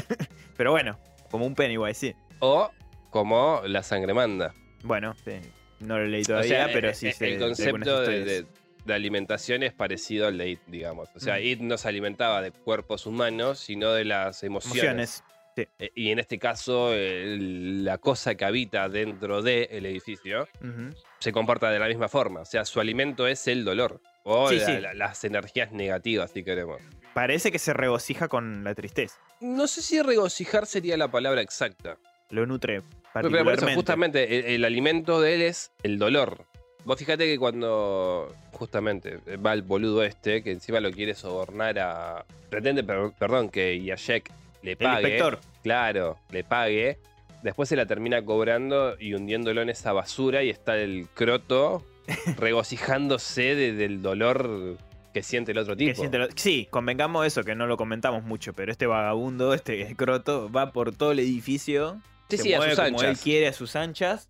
[0.56, 0.98] pero bueno,
[1.30, 2.14] como un Pennywise, sí.
[2.40, 2.70] O
[3.10, 4.54] como la sangre manda.
[4.84, 5.32] Bueno, sí,
[5.80, 8.18] no lo leí todavía, O sea, pero eh, sí sé El de algunas concepto de,
[8.18, 8.26] historias.
[8.26, 11.08] de- de alimentación es parecido al de It, digamos.
[11.16, 11.42] O sea, Mm.
[11.44, 14.78] It no se alimentaba de cuerpos humanos, sino de las emociones.
[14.78, 15.24] Emociones.
[15.56, 20.94] Eh, Y en este caso, el- la cosa que habita dentro del edificio Ujú.
[21.18, 22.40] se comporta de la misma forma.
[22.40, 24.00] O sea, su alimento es el dolor.
[24.24, 24.80] O Sí, la- sí.
[24.80, 26.80] la- las energías negativas, si queremos.
[27.14, 29.16] Parece que se regocija con la tristeza.
[29.40, 31.96] No sé si regocijar sería la palabra exacta.
[32.30, 33.64] Lo nutre Pero, pero por particularmente.
[33.66, 36.44] eso, justamente, el, el alimento de él es el dolor.
[36.84, 42.24] Vos fíjate que cuando justamente va el boludo este, que encima lo quiere sobornar a.
[42.50, 44.30] Pretende, per- perdón, que Yashek
[44.62, 45.00] le el pague.
[45.02, 45.38] inspector.
[45.62, 46.98] Claro, le pague.
[47.42, 51.84] Después se la termina cobrando y hundiéndolo en esa basura y está el croto
[52.38, 54.78] regocijándose de- del dolor
[55.12, 55.90] que siente el otro tipo.
[55.90, 59.94] Que siente lo- Sí, convengamos eso, que no lo comentamos mucho, pero este vagabundo, este
[59.96, 62.00] croto, va por todo el edificio.
[62.28, 63.22] Sí, se sí, a sus como él anchas.
[63.22, 64.26] quiere, a sus anchas.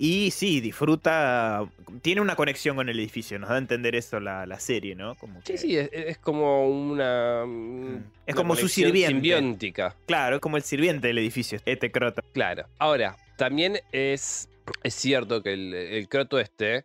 [0.00, 1.68] Y sí, disfruta.
[2.02, 5.16] Tiene una conexión con el edificio, nos da a entender eso la, la serie, ¿no?
[5.16, 7.42] Como Sí, que- sí, es, es como una.
[8.24, 9.14] Es una como su sirviente.
[9.14, 12.22] Simbiótica, Claro, es como el sirviente del edificio, este croto.
[12.32, 12.66] claro.
[12.78, 14.48] Ahora, también es,
[14.84, 16.84] es cierto que el, el croto este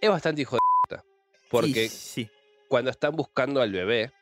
[0.00, 1.04] es bastante hijo de puta.
[1.50, 2.30] Porque Sí, sí.
[2.68, 4.12] cuando están buscando al bebé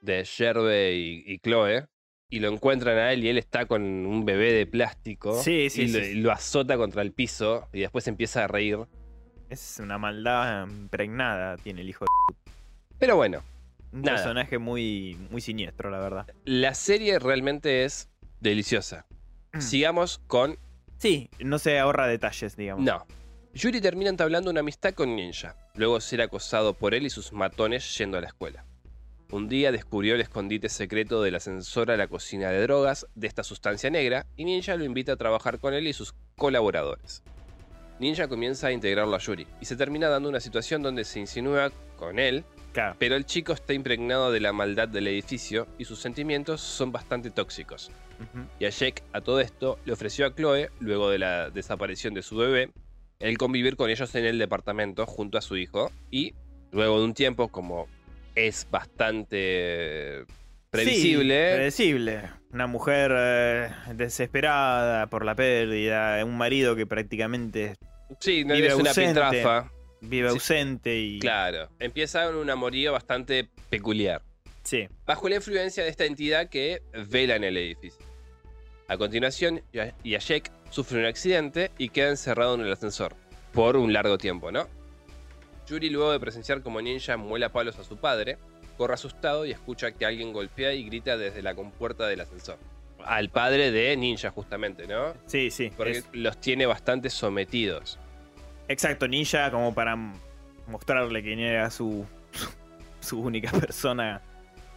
[0.00, 1.86] de Sherbe y, y Chloe
[2.30, 5.82] y lo encuentran a él y él está con un bebé de plástico Sí, sí,
[5.82, 6.14] y sí, lo, sí.
[6.14, 8.78] lo azota contra el piso y después empieza a reír.
[9.48, 12.34] Es una maldad impregnada, tiene el hijo de...
[12.98, 13.42] Pero bueno,
[13.92, 14.16] Un Nada.
[14.16, 16.26] personaje muy, muy siniestro, la verdad.
[16.44, 18.08] la serie realmente es
[18.40, 19.06] deliciosa.
[19.52, 19.60] Mm.
[19.60, 20.56] Sigamos con
[20.98, 22.84] Sí, no se ahorra detalles, digamos.
[22.84, 23.06] No.
[23.54, 27.96] Yuri termina entablando una amistad con Ninja, luego ser acosado por él y sus matones
[27.98, 28.64] yendo a la escuela.
[29.32, 33.44] Un día descubrió el escondite secreto del ascensor a la cocina de drogas de esta
[33.44, 37.22] sustancia negra y Ninja lo invita a trabajar con él y sus colaboradores.
[38.00, 41.70] Ninja comienza a integrarlo a Yuri y se termina dando una situación donde se insinúa
[41.96, 42.96] con él, Claro.
[42.98, 47.30] pero el chico está impregnado de la maldad del edificio y sus sentimientos son bastante
[47.30, 47.90] tóxicos.
[48.58, 52.22] Y a Jake, a todo esto, le ofreció a Chloe, luego de la desaparición de
[52.22, 52.70] su bebé,
[53.18, 55.90] el convivir con ellos en el departamento junto a su hijo.
[56.10, 56.34] Y
[56.70, 57.86] luego de un tiempo, como
[58.34, 60.24] es bastante
[60.70, 62.22] previsible, Sí, predecible.
[62.52, 67.76] Una mujer eh, desesperada por la pérdida, un marido que prácticamente
[68.18, 69.20] sí, no vive es una ausente.
[69.20, 69.70] piltrafa.
[70.00, 70.34] vive Sí.
[70.34, 71.18] ausente y...
[71.20, 74.22] Claro, empieza un amorío bastante peculiar.
[74.62, 74.86] Sí.
[75.06, 78.04] bajo la influencia de esta entidad que vela en el edificio.
[78.88, 83.14] A continuación, Ya- Yashek sufre un accidente y queda encerrado en el ascensor
[83.52, 84.68] por un largo tiempo, ¿no?
[85.70, 88.38] Yuri, luego de presenciar como Ninja muela palos a su padre,
[88.76, 92.58] corre asustado y escucha que alguien golpea y grita desde la compuerta del ascensor.
[93.04, 95.14] Al padre de Ninja, justamente, ¿no?
[95.26, 95.70] Sí, sí.
[95.76, 97.98] Porque es- los tiene bastante sometidos.
[98.68, 99.96] Exacto, Ninja como para
[100.66, 102.04] mostrarle quién era su,
[103.00, 104.22] su, única persona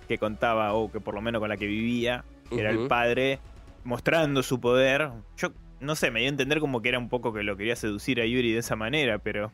[0.07, 3.39] que contaba, o que por lo menos con la que vivía, que era el padre,
[3.83, 5.09] mostrando su poder.
[5.37, 7.75] Yo no sé, me dio a entender como que era un poco que lo quería
[7.75, 9.51] seducir a Yuri de esa manera, pero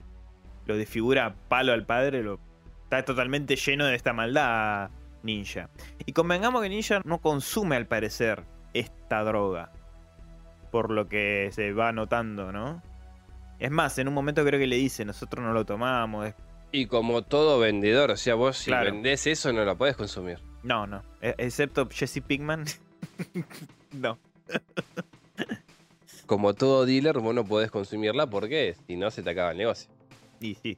[0.69, 2.39] lo desfigura a palo al padre, lo
[2.83, 4.89] está totalmente lleno de esta maldad
[5.23, 5.69] Ninja.
[6.05, 9.71] Y convengamos que Ninja no consume al parecer esta droga,
[10.71, 12.81] por lo que se va notando, ¿no?
[13.59, 16.33] Es más, en un momento creo que le dice, nosotros no lo tomamos.
[16.71, 18.91] Y como todo vendedor, o sea, vos si Claro.
[18.93, 20.39] vendés eso no lo podés consumir.
[20.63, 21.03] No, no.
[21.21, 22.63] E- Excepto Jesse Pinkman.
[23.91, 24.17] no.
[26.25, 29.89] como todo dealer, vos no podés consumirla porque si no se te acaba el negocio.
[30.39, 30.77] Y sí.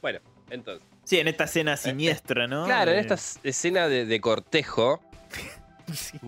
[0.00, 0.86] Bueno, entonces.
[1.04, 2.64] Sí, en esta escena siniestra, ¿no?
[2.64, 5.02] Eh, Claro, en Eh, esta escena de, de cortejo,
[5.92, 6.18] sí.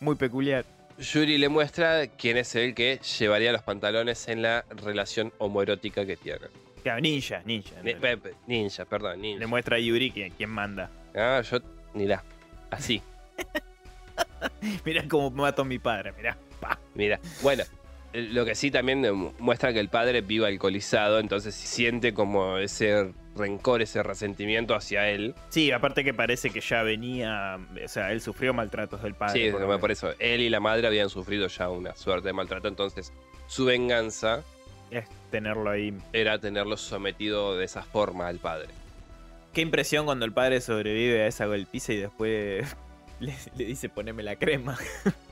[0.00, 0.64] Muy peculiar.
[0.98, 6.16] Yuri le muestra quién es el que llevaría los pantalones en la relación homoerótica que
[6.16, 6.50] tienen.
[6.82, 7.80] Claro, ninja, ninja.
[7.82, 9.38] Ni- pe- pe- Ninja, perdón, ninja.
[9.40, 10.90] Le muestra a Yuri quién, quién manda.
[11.14, 11.58] Ah, yo,
[11.94, 12.22] mirá,
[12.70, 13.00] así,
[14.84, 16.36] Mirá cómo mato a mi padre, mirá.
[16.60, 16.78] Pa.
[16.94, 17.18] mira.
[17.42, 17.66] Bueno, eh,
[18.12, 23.80] lo que sí también muestra que el padre vive alcoholizado, entonces siente como ese rencor,
[23.80, 25.34] ese resentimiento hacia él.
[25.48, 27.58] Sí, aparte que parece que ya venía.
[27.82, 29.50] O sea, él sufrió maltratos del padre.
[29.50, 30.12] Sí, por eso.
[30.18, 32.68] Él y la madre habían sufrido ya una suerte de maltrato.
[32.68, 33.12] Entonces,
[33.46, 34.42] su venganza
[34.90, 35.94] Es tenerlo ahí.
[36.12, 38.68] era tenerlo sometido de esa forma al padre.
[39.54, 42.76] Qué impresión cuando el padre sobrevive a esa golpiza y después
[43.20, 44.78] le, le dice poneme la crema.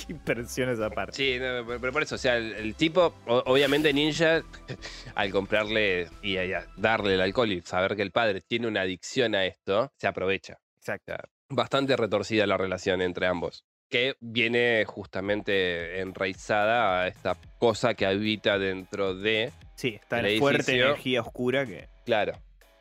[0.06, 1.16] Qué impresión esa parte.
[1.16, 4.42] Sí, no, pero por eso, o sea, el, el tipo, obviamente Ninja,
[5.14, 8.82] al comprarle y a- y darle el alcohol y saber que el padre tiene una
[8.82, 10.58] adicción a esto, se aprovecha.
[10.78, 11.14] Exacto.
[11.48, 13.64] Bastante retorcida la relación entre ambos.
[13.88, 20.76] Que viene justamente enraizada a esta cosa que habita dentro de Sí, está en fuerte
[20.80, 21.88] energía oscura que.
[22.04, 22.34] Claro,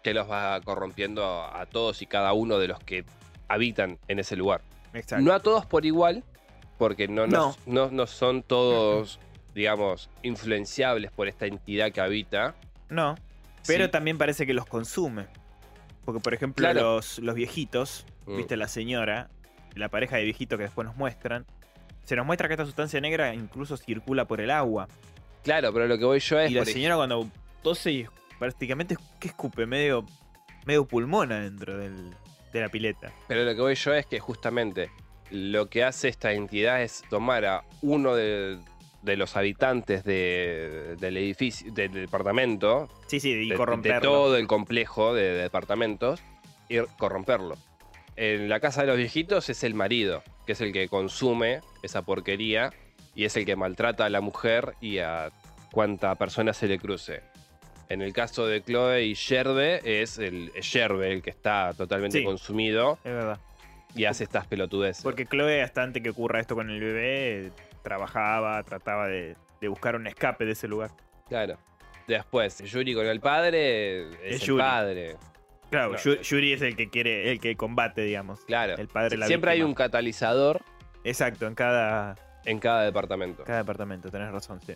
[0.03, 3.05] que los va corrompiendo a todos y cada uno de los que
[3.47, 4.61] habitan en ese lugar.
[4.93, 5.25] Exacto.
[5.25, 6.23] No a todos por igual,
[6.79, 7.55] porque no, No.
[7.67, 7.91] no.
[7.91, 9.19] no, son todos,
[9.53, 12.55] digamos, influenciables por esta entidad que habita.
[12.89, 13.13] No,
[13.67, 15.27] pero Sí, también parece que los consume.
[16.05, 16.95] Porque, por ejemplo, Claro.
[16.95, 18.37] los, los viejitos, Mm.
[18.37, 19.29] viste, la señora,
[19.75, 21.45] la pareja de viejitos que después nos muestran,
[22.05, 24.87] se nos muestra que esta sustancia negra incluso circula por el agua.
[25.43, 26.49] Claro, pero lo que voy yo es.
[26.49, 27.29] y la señora cuando
[27.61, 28.05] tose y
[28.39, 30.05] prácticamente que escupe medio,
[30.65, 32.15] medio pulmón adentro del-
[32.53, 33.11] de la pileta.
[33.27, 34.89] Pero lo que voy yo es que justamente
[35.31, 38.57] lo que hace esta entidad es tomar a uno de,
[39.01, 44.01] de los habitantes de- del edificio, del departamento, Sí, sí, y de, de corromperlo.
[44.11, 46.21] todo el complejo de, departamentos,
[46.67, 47.57] y corromperlo.
[48.15, 52.01] En la casa de los viejitos es el marido, que es el que consume esa
[52.01, 52.71] porquería
[53.15, 55.31] y es el que maltrata a la mujer y a
[55.71, 57.21] cuanta persona se le cruce.
[57.87, 62.23] En el caso de Chloe y Yerbe, es el Yerbe el que está totalmente Sí.
[62.23, 63.39] consumido Es verdad.
[63.95, 65.03] Y hace estas pelotudeces.
[65.03, 67.51] Porque Chloe, hasta antes que ocurra esto con el bebé,
[67.83, 70.91] trabajaba, trataba de, de buscar un escape de ese lugar.
[71.27, 71.57] Claro.
[72.07, 74.61] Después, Yuri con el padre es, Es el Yuri.
[74.63, 75.15] padre.
[75.69, 76.03] Claro, Claro.
[76.03, 78.39] Yu- Yuri es el que quiere, el que combate, digamos.
[78.45, 78.75] Claro.
[78.77, 80.61] El padre la Siempre hay un catalizador
[81.03, 83.43] Exacto, en cada, en cada departamento.
[83.43, 84.73] cada departamento, tenés razón, sí.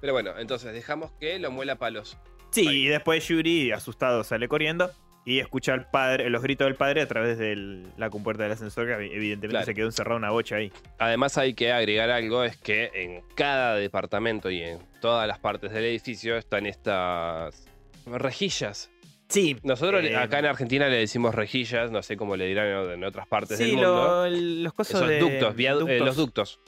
[0.00, 2.16] Pero bueno, entonces dejamos que lo muela palos.
[2.50, 2.84] Sí, Ahí.
[2.84, 4.90] y después Yuri, asustado, sale corriendo
[5.26, 8.86] y escucha al padre, los gritos del padre a través de la compuerta del ascensor,
[8.86, 9.66] que evidentemente Claro.
[9.66, 10.72] se quedó encerrada una bocha ahí.
[10.98, 15.72] Además hay que agregar algo, es que en cada departamento y en todas las partes
[15.72, 17.66] del edificio están estas
[18.06, 18.90] rejillas.
[19.28, 23.02] Sí, Nosotros Eh, acá en Argentina le decimos rejillas, no sé cómo le dirán en-
[23.04, 24.28] otras partes sí, del mundo.
[24.28, 24.30] lo-
[24.62, 25.98] los cosas Esos de ductos, eh, ductos.
[26.00, 26.60] los ductos.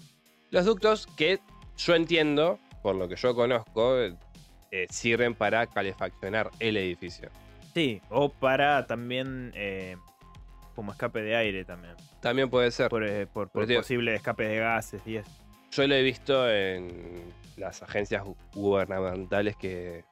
[0.50, 1.38] Los ductos que
[1.76, 7.30] yo entiendo, por lo que yo conozco, eh, sirven para calefaccionar el edificio.
[7.78, 9.96] Sí, o para también eh,
[10.74, 11.94] como escape de aire también.
[12.20, 12.88] También puede ser.
[12.88, 15.30] Por, eh, por, por posible escape de gases y eso.
[15.70, 17.22] Yo lo he visto en
[17.56, 20.04] las agencias gu- gubernamentales que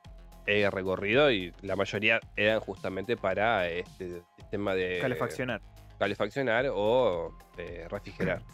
[0.47, 5.61] he recorrido y la mayoría eran justamente para este sistema de Calefaccionar.
[5.99, 8.43] calefaccionar o eh, refrigerar.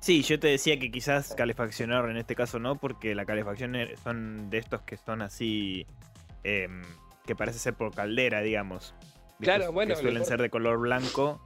[0.00, 3.96] Sí, yo te decía que quizás calefaccionar en este caso no, porque la calefacción er-
[3.98, 5.86] son de estos que son así,
[6.42, 6.80] em,
[7.26, 8.94] que parece ser por caldera, digamos.
[9.40, 11.40] Claro, bueno, Que suelen ser de color blanco.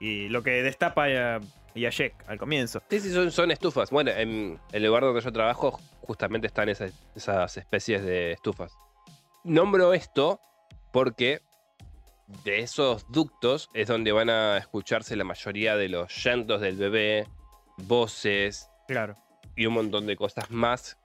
[0.00, 1.40] Y lo que destapa a
[1.74, 2.82] Yashek al comienzo.
[2.90, 3.90] Sí, sí, son, son estufas.
[3.90, 8.72] Bueno, en el lugar donde yo trabajo justamente están esas, esas especies de estufas.
[9.44, 10.40] Nombro esto
[10.92, 11.40] porque
[12.44, 17.26] de esos ductos es donde van a escucharse la mayoría de los llantos del bebé,
[17.78, 19.14] voces Claro.
[19.56, 20.98] y un montón de cosas más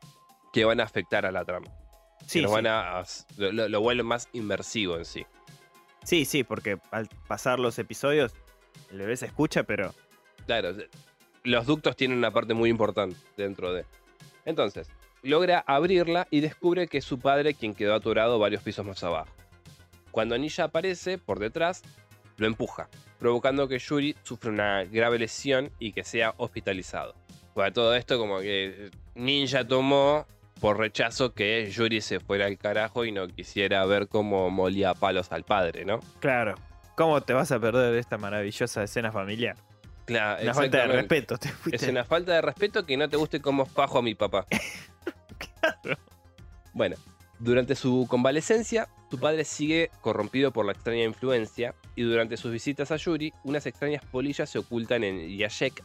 [0.52, 1.68] que van a afectar a la trama.
[2.24, 2.56] Que Sí, nos sí.
[2.56, 3.04] van a,
[3.38, 5.26] lo, lo- vuelven más inmersivo en sí.
[6.04, 8.34] sí, sí, porque al pasar los episodios,
[8.92, 9.94] el bebé se escucha, pero
[10.46, 10.74] Claro,
[11.44, 13.86] los ductos tienen una parte muy importante dentro de.
[14.46, 14.90] Entonces,
[15.22, 19.30] logra abrirla y descubre que es su padre quien quedó atorado varios pisos más abajo.
[20.12, 21.82] Cuando Ninja aparece por detrás,
[22.38, 27.16] lo empuja, provocando que Yuri sufra una grave lesión y que sea hospitalizado.
[27.54, 30.26] Para todo esto, como que Ninja tomó
[30.64, 34.94] por rechazo que Yuri se fuera al carajo y no quisiera ver cómo molía a
[34.94, 36.00] palos al padre, ¿no?
[36.22, 36.56] claro.
[36.96, 39.58] ¿Cómo te vas a perder esta maravillosa escena familiar?
[40.06, 41.38] Claro, Una falta de respeto.
[41.38, 41.52] Te.
[41.70, 44.46] Es una falta de respeto que no te guste cómo fajo a mi papá.
[46.74, 46.96] Bueno,
[47.40, 52.90] durante su convalecencia, tu padre sigue corrompido por la extraña influencia y durante sus visitas
[52.92, 55.84] a Yuri, unas extrañas polillas se ocultan en Yashek,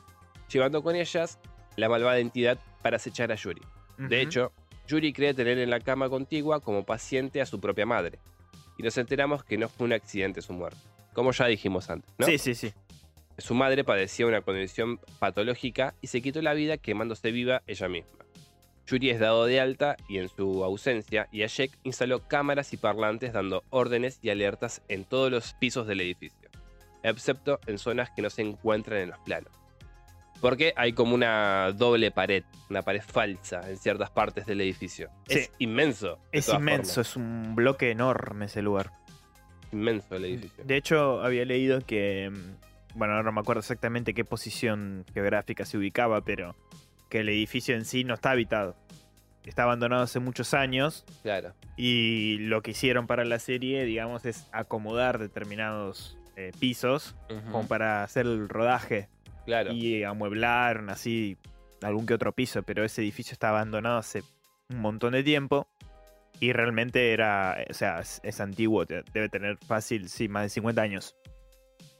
[0.51, 1.39] llevando con ellas
[1.77, 3.61] la malvada entidad para acechar a Yuri.
[3.99, 4.53] De hecho,
[4.89, 8.19] Yuri cree tener en la cama contigua como paciente a su propia madre.
[8.79, 10.81] Y nos enteramos que no fue un accidente su muerte.
[11.13, 12.27] Como ya dijimos antes, ¿no?
[12.27, 12.73] Sí, sí, sí.
[13.37, 18.25] Su madre padecía una condición patológica y se quitó la vida quemándose viva ella misma.
[18.87, 23.63] Yuri es dado de alta y en su ausencia, Yashek instaló cámaras y parlantes dando
[23.69, 26.49] órdenes y alertas en todos los pisos del edificio,
[27.03, 29.58] excepto en zonas que no se encuentran en los planos.
[30.41, 35.11] Porque hay como una doble pared, una pared falsa en ciertas partes del edificio.
[35.27, 35.39] Sí.
[35.41, 36.19] Es inmenso.
[36.33, 37.09] Es inmenso, formas.
[37.11, 38.93] es un bloque enorme ese lugar.
[39.73, 40.65] Inmenso el edificio.
[40.65, 42.31] De hecho, había leído que.
[42.31, 46.57] mm, Bueno, ahora no me acuerdo exactamente qué posición geográfica se ubicaba, pero
[47.11, 48.77] que el edificio en sí no está habitado.
[49.45, 51.55] Está abandonado hace muchos años Claro.
[51.77, 57.15] y lo que hicieron para la serie, digamos, es acomodar determinados eh, pisos
[57.51, 59.09] como para hacer el rodaje
[59.49, 59.73] Claro.
[59.73, 61.39] y amueblaron así
[61.83, 64.23] algún que otro piso, pero ese edificio está abandonado hace
[64.69, 65.67] un montón de tiempo
[66.39, 70.83] y realmente era, o sea, es, es antiguo, debe tener fácil, sí, más de 50
[70.83, 71.17] años.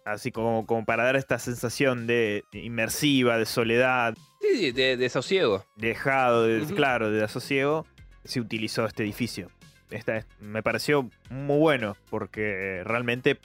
[0.05, 5.09] Así como, como para dar esta sensación de inmersiva, de soledad, Sí, sí, de, de
[5.09, 5.65] sosiego.
[5.77, 7.87] dejado, de, claro, de asosiego,
[8.25, 9.51] se utilizó este edificio.
[9.91, 13.39] Esta, es- me pareció muy bueno porque realmente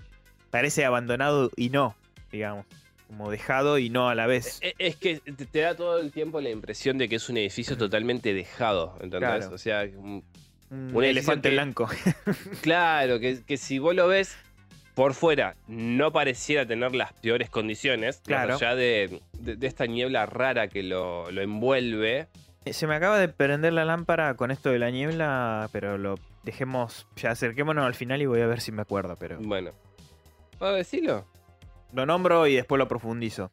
[0.52, 1.96] parece abandonado y no,
[2.32, 2.66] digamos,
[3.08, 4.60] como dejado y no a la vez.
[4.62, 7.78] E- Es que te da todo el tiempo la impresión de que es un edificio
[7.78, 9.20] totalmente dejado, ¿entendés?
[9.40, 9.56] Claro.
[9.56, 10.24] O sea, un-
[11.04, 11.88] elefante que- blanco.
[12.62, 14.36] claro, que, que si vos lo ves
[14.96, 18.54] por fuera, no pareciera tener las peores condiciones, Claro.
[18.54, 22.28] más allá de, de- de esta niebla rara que lo, lo envuelve,
[22.66, 26.16] Eh, Se me acaba de prender la lámpara con esto de la niebla, pero lo
[26.44, 27.08] dejemos.
[27.18, 29.38] Ya acerquémonos al final y voy a ver si me acuerdo, pero.
[29.42, 29.72] Bueno.
[30.60, 31.26] ¿Puedo decirlo?
[31.94, 33.52] Lo nombro y después lo profundizo.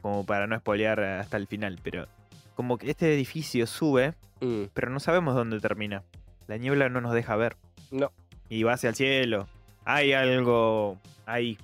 [0.00, 2.06] Como para no spoilear hasta el final, pero.
[2.54, 6.02] Como que este edificio sube, Mm, pero no sabemos dónde termina.
[6.48, 7.56] La niebla no nos deja ver.
[7.92, 8.10] No.
[8.48, 9.46] Y va hacia el cielo.
[9.84, 11.56] Hay algo ahí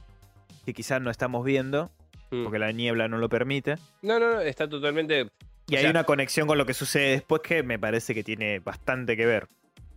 [0.64, 1.90] que quizás no estamos viendo,
[2.30, 2.44] mm.
[2.44, 3.74] porque la niebla no lo permite.
[4.02, 5.22] No, no, no, está totalmente.
[5.66, 8.22] Y O hay sea- una conexión con lo que sucede después que me parece que
[8.22, 9.48] tiene bastante que ver.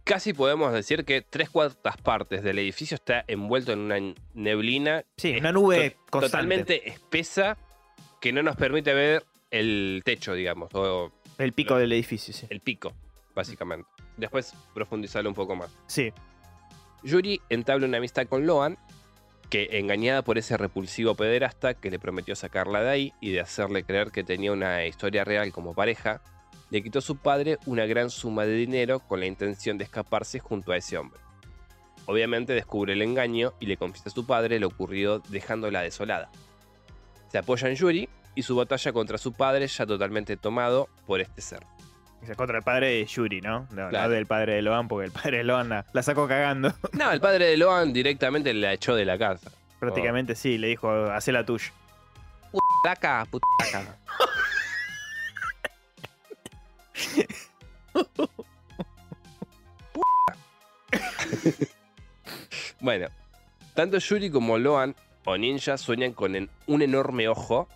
[0.03, 3.97] Casi podemos decir que tres cuartas partes del edificio está envuelto en una
[4.33, 6.31] neblina Sí, una nube to- constante.
[6.31, 7.57] totalmente espesa
[8.19, 12.47] que no nos permite ver el techo, digamos, o El pico del edificio, sí.
[12.49, 12.93] el pico,
[13.35, 13.87] básicamente.
[14.17, 15.69] Después profundizarlo un poco más.
[15.87, 16.11] Sí,
[17.03, 18.77] Yuri entabla una amistad con Loan,
[19.49, 23.83] que engañada por ese repulsivo pederasta que le prometió sacarla de ahí y de hacerle
[23.83, 26.21] creer que tenía una historia real como pareja,
[26.71, 30.39] le quitó a su padre una gran suma de dinero con la intención de escaparse
[30.39, 31.19] junto a ese hombre.
[32.07, 36.31] Obviamente descubre el engaño y le confiesa a su padre lo ocurrido dejándola desolada.
[37.29, 41.41] Se apoya en Yuri y su batalla contra su padre ya totalmente tomado por este
[41.41, 41.59] ser.
[42.27, 43.67] es contra el padre de Yuri, ¿no?
[43.71, 44.09] No, no Claro.
[44.13, 46.73] del padre de Loan, porque el padre de Loan la, la sacó cagando.
[46.93, 49.51] No, el padre de Loan directamente la echó de la casa.
[49.79, 51.71] Prácticamente sí, le dijo, hace la tuya.
[52.83, 53.97] Placa, putaca.
[62.79, 63.07] bueno,
[63.73, 67.67] tanto Yuri como Loan o Ninja sueñan con en- un enorme ojo,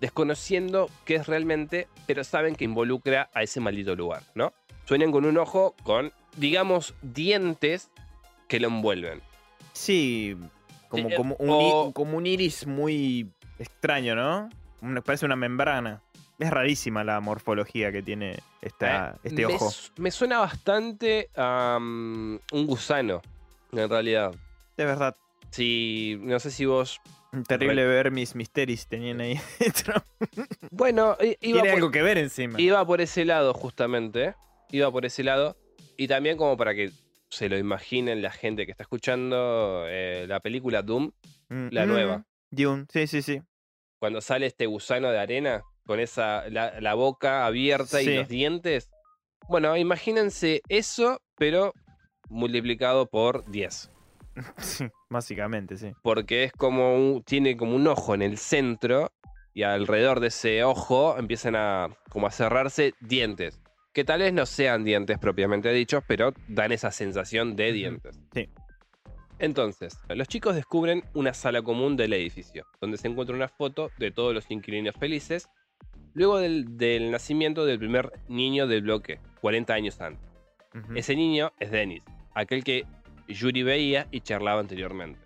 [0.00, 4.52] desconociendo qué es realmente, pero saben que involucra a ese maldito lugar, ¿no?
[4.84, 7.90] Sueñan con un ojo con, digamos, dientes
[8.48, 9.20] que lo envuelven.
[9.72, 10.36] Sí,
[10.88, 14.50] como, eh, como, un, o- como un iris muy extraño, ¿no?
[15.04, 16.02] Parece una membrana.
[16.42, 19.70] Es rarísima la morfología que tiene esta, Eh, este me, ojo.
[19.96, 23.22] me suena bastante a mm, un gusano,
[23.72, 24.34] en realidad.
[24.76, 25.16] De verdad.
[25.50, 27.00] Si, no sé si vos.
[27.48, 29.94] Terrible ver mis misterios tenían ahí dentro.
[30.70, 32.60] Bueno, iba Tiene por, algo que ver encima.
[32.60, 34.34] iba por ese lado, justamente.
[34.70, 35.56] Iba por ese lado.
[35.96, 36.90] Y también, como para que
[37.30, 41.12] se lo imaginen la gente que está escuchando, eh, la película Doom,
[41.48, 42.24] Mm, la mm, nueva.
[42.50, 43.42] Dune, sí, sí, sí.
[43.98, 48.10] cuando sale este gusano de arena, con esa la, la boca abierta Sí.
[48.10, 48.90] y los dientes.
[49.48, 51.72] Bueno, imagínense eso, pero
[52.28, 53.90] multiplicado por 10.
[54.58, 55.92] Sí, básicamente, sí.
[56.02, 59.12] porque es como un- tiene como un ojo en el centro
[59.52, 63.60] y alrededor de ese ojo empiezan a como a cerrarse dientes
[63.92, 68.48] que tal vez no sean dientes propiamente dichos pero dan esa sensación de dientes Sí.
[69.38, 74.10] entonces los chicos descubren una sala común del edificio donde se encuentra una foto de
[74.10, 75.48] todos los inquilinos felices
[76.14, 80.32] luego del, del nacimiento del primer niño del bloque 40 años antes
[80.94, 82.02] ese niño es Dennis,
[82.34, 82.86] aquel que
[83.28, 85.20] Yuri veía y charlaba anteriormente.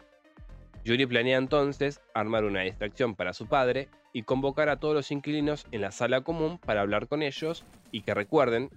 [0.84, 5.66] Yuri planea entonces armar una distracción para su padre y convocar a todos los inquilinos
[5.70, 8.70] en la sala común para hablar con ellos y que recuerden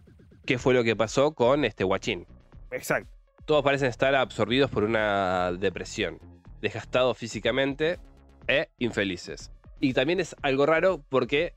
[0.45, 2.25] qué fue lo que pasó con este guachín.
[2.71, 3.09] Exacto.
[3.45, 6.19] Todos parecen estar absorbidos por una depresión,
[6.61, 7.99] desgastados físicamente
[8.47, 9.51] e infelices.
[9.79, 11.53] Y también es algo raro porque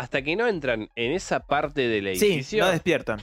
[0.00, 3.20] hasta que no entran en esa parte del Sí, edificio, no despiertan.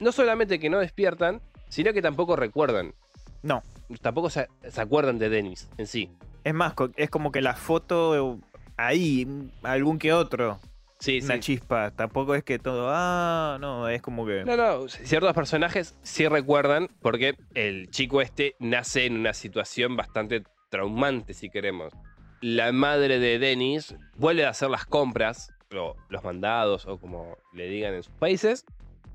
[0.00, 2.94] no solamente que no despiertan, sino que tampoco recuerdan.
[3.42, 3.62] No.
[4.00, 6.10] Tampoco se, se acuerdan de Dennis en sí.
[6.42, 8.38] Es más, es como que la foto
[8.76, 9.26] ahí,
[9.62, 10.58] algún que otro,
[11.00, 11.40] Sí, una sí.
[11.40, 11.90] chispa.
[11.90, 14.44] Tampoco es que todo, ah, no, es como que...
[14.46, 20.42] No, no, ciertos personajes sí recuerdan porque el chico este nace en una situación bastante
[20.70, 21.92] traumante, si queremos.
[22.40, 27.94] La madre de Dennis vuelve a hacer las compras, los mandados, o como le digan
[27.94, 28.64] en sus países.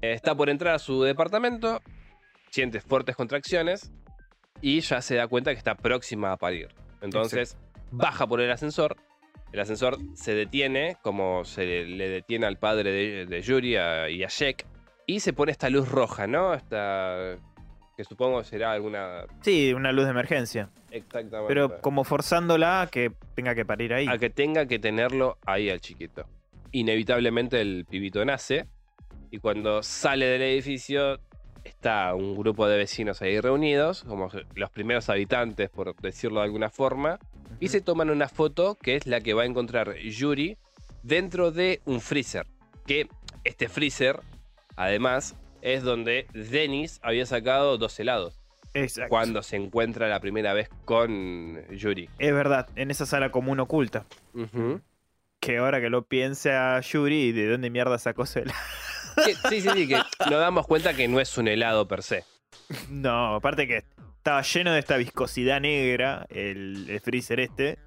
[0.01, 1.81] Está por entrar a su departamento,
[2.51, 3.91] siente fuertes contracciones
[4.61, 6.69] y ya se da cuenta que está próxima a parir.
[7.01, 7.57] Entonces
[7.91, 8.95] baja por el ascensor.
[9.51, 14.23] El ascensor se detiene, como se le detiene al padre de, de Yuri a- y
[14.23, 14.65] a Shek.
[15.07, 16.53] Y se pone esta luz roja, ¿no?
[16.53, 17.35] Esta.
[17.97, 19.25] que supongo será alguna.
[19.41, 20.69] Sí, una luz de emergencia.
[20.91, 21.47] Exactamente.
[21.47, 24.07] Pero como forzándola a que tenga que parir ahí.
[24.07, 26.25] a que tenga que tenerlo ahí al chiquito.
[26.71, 28.67] Inevitablemente el pibito nace.
[29.31, 31.19] Y cuando sale del edificio,
[31.63, 36.69] está un grupo de vecinos ahí reunidos, como los primeros habitantes, por decirlo de alguna
[36.69, 37.19] forma.
[37.59, 40.57] Y se toman una foto que es la que va a encontrar Yuri
[41.03, 42.47] dentro de un freezer.
[42.85, 43.07] Que
[43.43, 44.19] este freezer,
[44.75, 48.39] además, es donde Dennis había sacado dos helados.
[48.73, 49.09] Exacto.
[49.09, 52.09] Cuando se encuentra la primera vez con Yuri.
[52.19, 54.05] Es verdad, en esa sala común oculta.
[55.39, 58.59] Que ahora que lo piense a Yuri, ¿de dónde mierda sacó ese helado?
[59.25, 62.23] Sí, sí, sí, que nos damos cuenta que no es un helado per se.
[62.89, 63.83] No, aparte que
[64.17, 67.79] estaba lleno de esta viscosidad negra, el, el freezer este,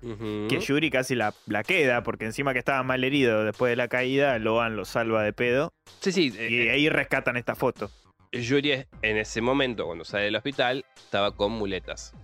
[0.49, 3.89] que Yuri casi la, la queda, porque encima que estaba mal herido después de la
[3.89, 5.73] caída, Logan lo salva de pedo.
[6.01, 6.33] Sí, sí.
[6.37, 7.91] Y eh, ahí rescatan esta foto.
[8.33, 12.15] eh, Yuri en ese momento, cuando sale del hospital, estaba con muletas.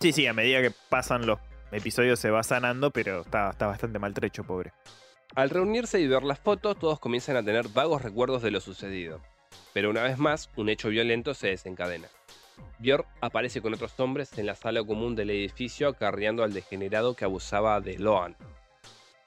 [0.00, 1.38] Sí, sí, a medida que pasan los
[1.76, 4.72] episodios se va sanando, pero está, está bastante maltrecho, pobre.
[5.34, 9.20] Al reunirse y ver las fotos, todos comienzan a tener vagos recuerdos de lo sucedido.
[9.72, 12.08] Pero una vez más, un hecho violento se desencadena.
[12.78, 17.24] Björn aparece con otros hombres en la sala común del edificio acarreando al degenerado que
[17.24, 18.36] abusaba de Loan.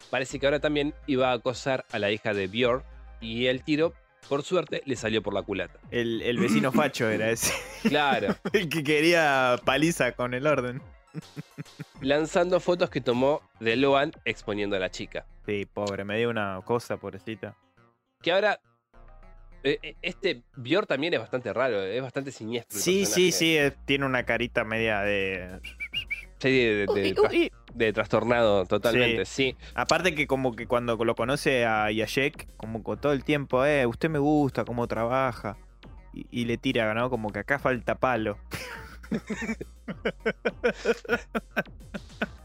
[0.10, 2.84] Parece que ahora también iba a acosar a la hija de Björn
[3.22, 3.94] y el tiro,
[4.28, 5.80] por suerte, le salió por la culata.
[5.92, 7.54] El, el vecino facho era ese.
[7.88, 10.82] Claro, El que quería paliza con el orden.
[12.02, 15.26] Lanzando fotos que tomó de Loan exponiendo a la chica.
[15.46, 17.56] Sí, pobre, me dio una cosa, pobrecita.
[18.22, 18.60] Que ahora...
[19.64, 22.78] eh, eh, Este Björn también es bastante raro, es bastante siniestro.
[22.78, 23.32] el Sí, sí, personaje.
[23.32, 25.60] sí, eh, tiene una carita media de...
[26.40, 27.52] Sí, de, de- de- Uy, uy.
[27.74, 29.58] de trastornado totalmente, sí.
[29.76, 33.86] Aparte que como que cuando lo conoce a Yashek, como con todo el tiempo, eh,
[33.86, 35.58] usted me gusta, cómo trabaja.
[36.14, 37.10] Y, y le tira, ¿no?
[37.10, 38.38] Como que acá falta palo.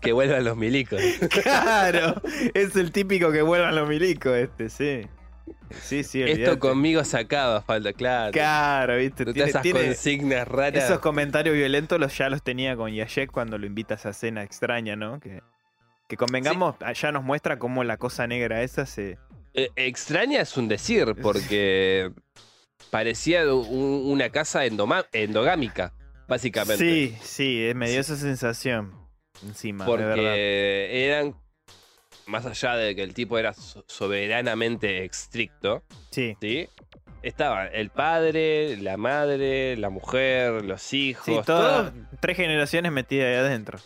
[0.01, 1.01] Que vuelvan los milicos.
[1.43, 2.21] claro,
[2.53, 5.09] es el típico que vuelvan los milicos este, sí.
[5.83, 8.31] Sí, sí, Esto conmigo sacaba falta, claro.
[8.33, 10.85] Claro, viste, tiene, esas tiene- consignas raras.
[10.85, 14.43] esos comentarios violentos los, ya los tenía con Yashek cuando lo invita a esa cena
[14.43, 15.21] extraña, ¿no?
[15.21, 15.43] Que,
[16.07, 19.19] que convengamos, ya nos muestra cómo la cosa negra esa se...
[19.55, 22.11] Eh, extraña es un decir, porque
[22.91, 25.93] parecía un- una casa endoma- endogámica,
[26.29, 26.77] básicamente.
[26.85, 28.93] Sí, sí, me dio esa sensación
[29.45, 30.15] encima, de verdad.
[30.15, 31.35] Porque eran,
[32.27, 36.69] más allá de que el tipo era so- soberanamente estricto, Sí, ¿sí?
[37.23, 43.27] Estaba el padre, la madre, la mujer, los hijos, sí, todos todas tres generaciones metidas
[43.29, 43.79] ahí adentro.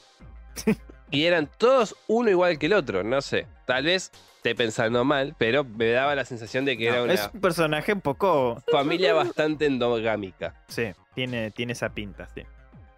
[1.11, 3.47] Y eran todos uno igual que el otro, no sé.
[3.65, 7.31] Tal vez esté pensando mal, pero me daba la sensación de que era una Es
[7.33, 8.63] un personaje un poco...
[8.71, 10.55] familia bastante endogámica.
[10.69, 12.43] Sí, tiene, tiene esa pinta, sí.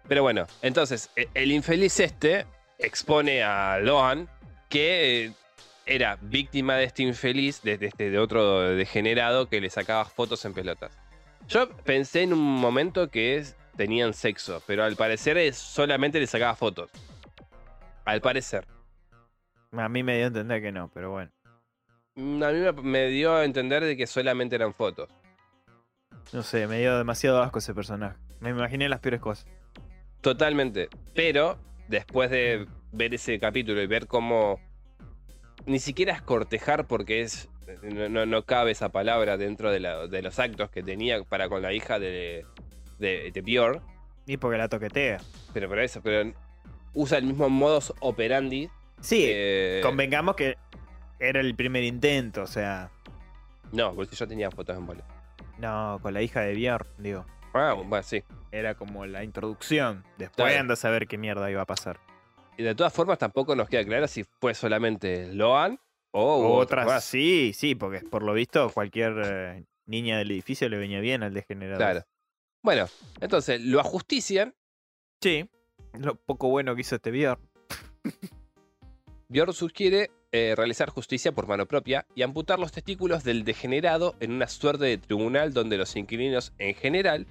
[0.07, 2.45] Pero bueno, entonces, e- el infeliz este
[2.77, 4.29] expone a Loan
[4.69, 5.31] que eh,
[5.87, 10.53] era víctima de este infeliz, de, este, de otro degenerado que le sacaba fotos en
[10.53, 10.91] pelotas.
[11.47, 16.27] Yo pensé en un momento que es, tenían sexo, pero al parecer es, solamente le
[16.27, 16.91] sacaba fotos.
[18.05, 18.67] Al parecer.
[19.71, 21.31] A mí me dio a entender que no, pero bueno.
[22.13, 25.09] Mm, A mí me, me dio a entender de que solamente eran fotos.
[26.33, 28.15] No sé, me dio demasiado asco ese personaje.
[28.39, 29.45] Me imaginé las peores cosas.
[30.21, 30.89] Totalmente.
[31.13, 31.57] Pero
[31.87, 34.59] después de ver ese capítulo y ver cómo
[35.65, 37.49] ni siquiera es cortejar porque es
[37.83, 41.47] no, no- no cabe esa palabra dentro de, la- de los actos que tenía para
[41.49, 42.45] con la hija de,
[42.99, 43.81] de, de Björn.
[44.25, 45.19] Y porque la toquetea.
[45.53, 46.31] Pero por eso, pero
[46.93, 48.69] usa el mismo modus operandi.
[49.01, 50.57] Sí, eh, convengamos que
[51.19, 52.91] era el primer intento, o sea...
[53.71, 55.07] no, porque yo tenía fotos en boleto.
[55.61, 57.25] No, con la hija de Björn, digo.
[57.53, 58.23] Ah, bueno, sí.
[58.51, 60.03] Era como la introducción.
[60.17, 60.59] Después Claro.
[60.61, 61.99] anda a saber qué mierda iba a pasar.
[62.57, 65.79] Y de todas formas tampoco nos queda claro si fue solamente Loan
[66.13, 67.03] o otra otras, más.
[67.05, 71.33] sí, sí, porque por lo visto cualquier eh, niña del edificio le venía bien al
[71.33, 71.77] degenerado.
[71.77, 72.03] Claro.
[72.63, 72.87] Bueno,
[73.19, 74.53] entonces lo ajustician
[75.21, 75.49] Sí,
[75.99, 77.39] lo poco bueno que hizo este Björn.
[79.29, 84.31] Björn sugiere eh, realizar justicia por mano propia y amputar los testículos del degenerado en
[84.31, 87.27] una suerte de tribunal donde los inquilinos en general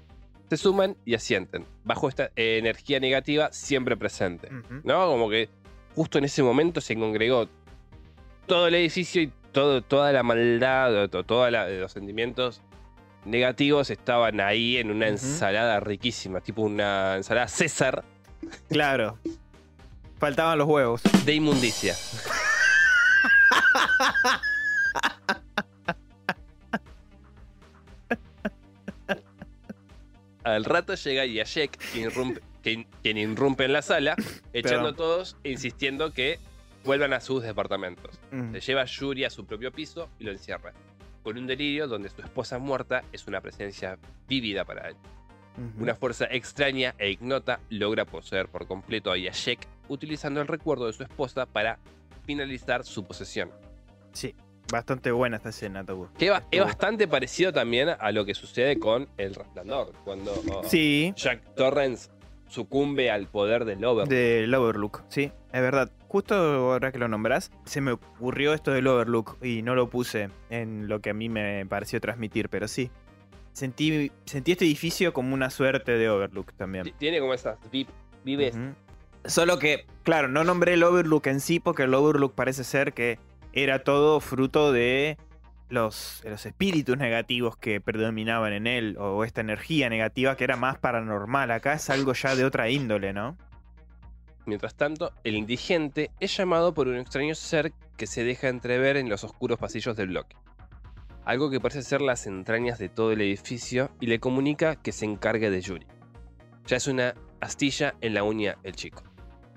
[0.50, 4.48] se suman y asienten, bajo esta eh, energía negativa siempre presente.
[4.84, 5.06] ¿No?
[5.06, 5.48] Como que
[5.94, 7.48] justo en ese momento se congregó
[8.46, 12.60] todo el edificio y todo, toda la maldad, to- todos los sentimientos
[13.24, 18.04] negativos estaban ahí en una ensalada riquísima, tipo una ensalada César
[18.68, 19.18] Claro.
[20.18, 21.02] Faltaban los huevos.
[21.24, 21.94] de inmundicia.
[30.42, 34.16] Al rato llega Yashek, quien irrumpe, quien, quien irrumpe en la sala,
[34.52, 36.38] echando a todos e insistiendo que
[36.84, 38.18] vuelvan a sus departamentos.
[38.30, 38.52] Mm.
[38.52, 40.72] Se lleva a Yuri a su propio piso y lo encierra.
[41.22, 43.98] Con un delirio donde su esposa muerta es una presencia
[44.28, 44.96] vívida para él.
[45.78, 50.94] Una fuerza extraña e ignota logra poseer por completo a Yashek utilizando el recuerdo de
[50.94, 51.78] su esposa para
[52.30, 53.50] finalizar su posesión.
[54.12, 54.34] Sí,
[54.70, 56.08] bastante buena esta escena, Tabu.
[56.16, 60.32] Que va- es Estuvo- bastante parecido también a lo que sucede con El Resplandor, cuando
[60.52, 62.08] oh, Sí, Jack Torrance
[62.48, 64.08] sucumbe al poder del Overlord.
[64.08, 65.90] Del Overlook, sí, es verdad.
[66.08, 70.28] Justo ahora que lo nombrás, se me ocurrió esto del Overlook y no lo puse
[70.50, 72.90] en lo que a mí me pareció transmitir, pero sí.
[73.52, 76.92] Sentí, sentí este edificio como una suerte de Overlook también.
[76.98, 77.88] Tiene como esas vi-
[78.24, 78.54] vives.
[78.54, 78.74] Ujú.
[79.24, 83.18] Solo que, claro, no nombré el Overlook en sí porque el Overlook parece ser que
[83.52, 85.18] era todo fruto de
[85.68, 91.50] los, espíritus negativos que predominaban en él o esta energía negativa que era más paranormal.
[91.50, 93.36] Acá es algo ya de otra índole, ¿no?
[94.46, 99.08] Mientras tanto, el indigente es llamado por un extraño ser que se deja entrever en
[99.08, 100.36] los oscuros pasillos del bloque.
[101.24, 105.04] Algo que parece ser las entrañas de todo el edificio y le comunica que se
[105.04, 105.86] encargue de Yuri.
[106.66, 109.02] Ya es una astilla en la uña el chico.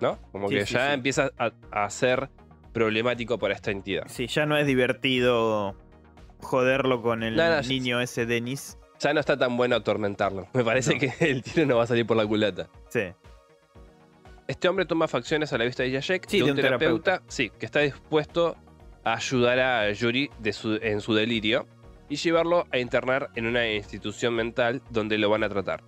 [0.02, 0.18] ¿No?
[0.32, 0.94] Como Sí, que sí, ya sí.
[0.94, 2.30] empieza a, a ser
[2.74, 4.04] problemático para esta entidad.
[4.08, 5.76] Sí, ya no es divertido
[6.42, 8.78] joderlo con el No, no, niño ese Denis.
[9.00, 10.48] Ya no está tan bueno atormentarlo.
[10.54, 11.00] Me parece No.
[11.00, 12.70] que el tiro no va a salir por la culata.
[12.90, 13.02] Sí.
[14.48, 17.66] Este hombre toma facciones a la vista de Yashek, de de un terapeuta, sí, que
[17.66, 18.58] está dispuesto
[19.06, 21.66] a ayudar a Yuri de su- en su delirio
[22.10, 25.82] y llevarlo a internar en una institución mental donde lo van a tratar.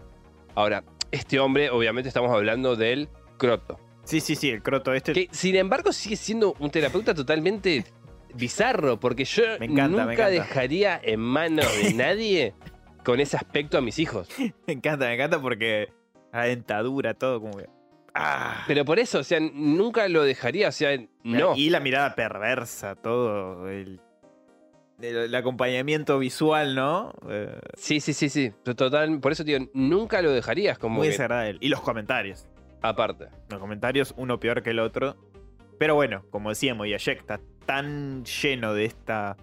[0.55, 5.13] Ahora, este hombre, obviamente estamos hablando del Croto, Sí, sí, sí, el croto este.
[5.13, 7.83] que sin embargo sigue siendo un terapeuta totalmente
[8.33, 10.29] bizarro, porque yo Me encanta, me nunca encanta.
[10.29, 12.53] dejaría en manos de nadie
[13.03, 14.27] con ese aspecto a mis hijos.
[14.67, 15.89] Me encanta, me encanta porque
[16.33, 17.67] la dentadura, todo como que.
[18.13, 18.63] ¡Ah!
[18.67, 21.55] Pero por eso, o sea, nunca lo dejaría, o sea, no.
[21.55, 23.69] Y la mirada perversa, todo.
[23.69, 23.99] El,
[25.01, 27.13] el, el acompañamiento visual, ¿no?
[27.29, 28.51] Eh, Sí, sí, sí, sí.
[28.63, 31.57] Total, por eso, tío, nunca lo dejarías como muy que desagradable.
[31.61, 32.47] Y los comentarios.
[32.89, 33.27] Aparte.
[33.49, 35.15] Los comentarios, uno peor que el otro.
[35.77, 39.35] Pero bueno, como decíamos, Yashek está tan lleno de esta.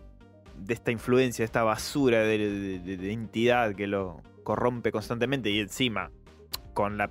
[0.56, 5.50] de esta influencia, de esta basura de, de- entidad que lo corrompe constantemente.
[5.50, 6.10] Y encima,
[6.74, 7.10] con la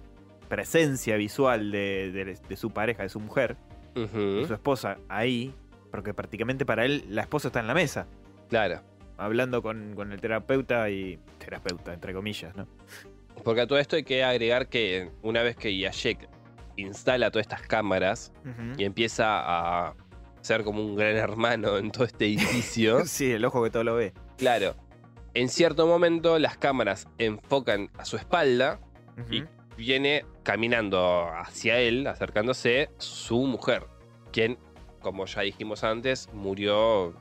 [0.50, 3.56] presencia visual de, su pareja, de su mujer,
[3.96, 5.54] Ujú, de su esposa ahí.
[5.92, 8.08] Porque prácticamente para él la esposa está en la mesa.
[8.50, 8.82] Claro.
[9.18, 11.20] hablando con, con el terapeuta y.
[11.38, 12.68] terapeuta, entre comillas, ¿no?
[13.44, 16.30] Porque a todo esto hay que agregar que una vez que Yashek
[16.78, 18.32] instala todas estas cámaras
[18.78, 19.26] y empieza
[19.88, 19.96] a
[20.42, 23.96] ser como un gran hermano en todo este edificio, Sí, el ojo que todo lo
[23.96, 24.14] ve.
[24.38, 24.76] claro,
[25.34, 28.80] en cierto momento las cámaras enfocan a su espalda
[29.30, 29.44] y
[29.78, 33.86] viene caminando hacia él, acercándose su mujer,
[34.32, 34.58] quien,
[35.00, 37.14] como ya dijimos antes, murió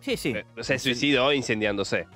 [0.00, 0.30] Sí, sí.
[0.30, 2.06] Eh, se suicidó incendiándose.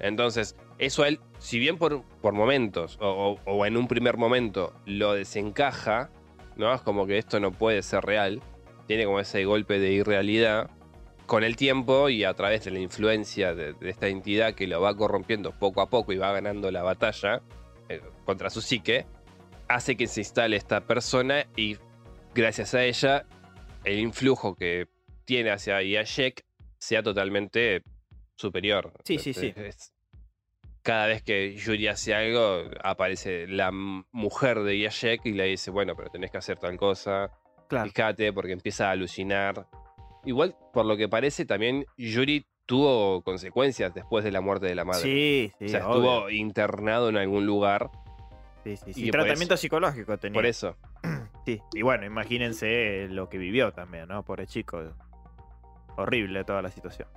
[0.00, 4.16] Entonces, eso a él, si bien por, por momentos, o, o- o en un primer
[4.16, 6.10] momento, lo desencaja,
[6.56, 6.72] ¿no?
[6.72, 8.40] Es como que esto no puede ser real.
[8.86, 10.70] Tiene como ese golpe de irrealidad.
[11.26, 14.80] Con el tiempo y a través de la influencia de, de esta entidad que lo
[14.80, 17.40] va corrompiendo poco a poco y va ganando la batalla
[17.88, 19.06] eh, contra su psique,
[19.68, 21.76] hace que se instale esta persona y
[22.34, 23.24] gracias a ella,
[23.84, 24.88] el influjo que
[25.24, 26.44] tiene hacia Yashek
[26.78, 27.82] sea totalmente
[28.36, 28.92] superior.
[29.04, 29.52] Sí, sí, sí.
[29.56, 29.92] Es-
[30.82, 35.94] cada vez que Yuri hace algo, aparece la mujer de Yashek y le dice, bueno,
[35.96, 37.30] pero tenés que hacer tal cosa,
[37.68, 37.86] claro.
[37.86, 39.68] fíjate, porque empieza a alucinar.
[40.24, 44.84] Igual, por lo que parece, también Yuri tuvo consecuencias después de la muerte de la
[44.84, 45.02] madre.
[45.02, 45.64] Sí, sí.
[45.66, 46.12] o sea, obvio.
[46.12, 47.90] estuvo internado en algún lugar.
[48.64, 49.10] Sí, sí, y sí.
[49.10, 50.34] por Tratamiento psicológico tenía.
[50.34, 50.76] Por eso.
[51.44, 51.60] Sí.
[51.74, 54.24] Y bueno, imagínense lo que vivió también, ¿no?
[54.24, 54.80] Pobre chico.
[55.96, 57.08] Horrible toda la situación.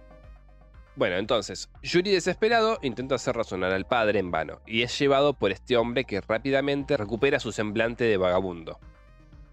[0.95, 5.51] Bueno, entonces, Yuri desesperado intenta hacer razonar al padre en vano y es llevado por
[5.51, 8.79] este hombre que rápidamente recupera su semblante de vagabundo.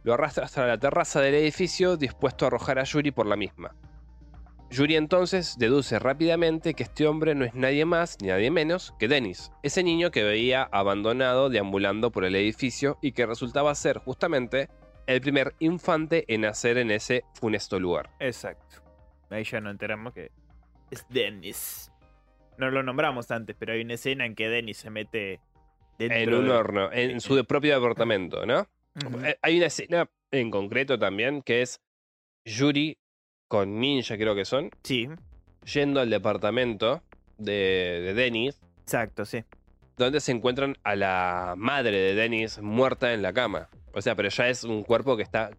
[0.05, 3.74] Lo arrastra hasta la terraza del edificio dispuesto a arrojar a Yuri por la misma.
[4.70, 9.09] Yuri entonces deduce rápidamente que este hombre no es nadie más ni nadie menos que
[9.09, 14.70] Dennis, ese niño que veía abandonado deambulando por el edificio y que resultaba ser justamente
[15.07, 18.11] el primer infante en nacer en ese funesto lugar.
[18.20, 18.82] Exacto.
[19.28, 20.30] Ahí ya nos enteramos que
[20.93, 21.90] es Dennis.
[22.59, 25.40] No lo nombramos antes, pero hay una escena en que Dennis se mete
[25.99, 28.68] dentro En un de- horno, en su propio departamento, ¿no?
[29.24, 31.80] Eh, Hay una escena en concreto también que es
[32.45, 32.99] Yuri
[33.49, 35.09] con Ninja, creo que son, Sí,
[35.72, 37.03] yendo al departamento
[37.38, 39.45] de, de Dennis, exacto, sí.
[39.97, 43.68] donde se encuentran a la madre de Dennis muerta en la cama.
[43.95, 45.51] O sea, pero ya es un cuerpo que está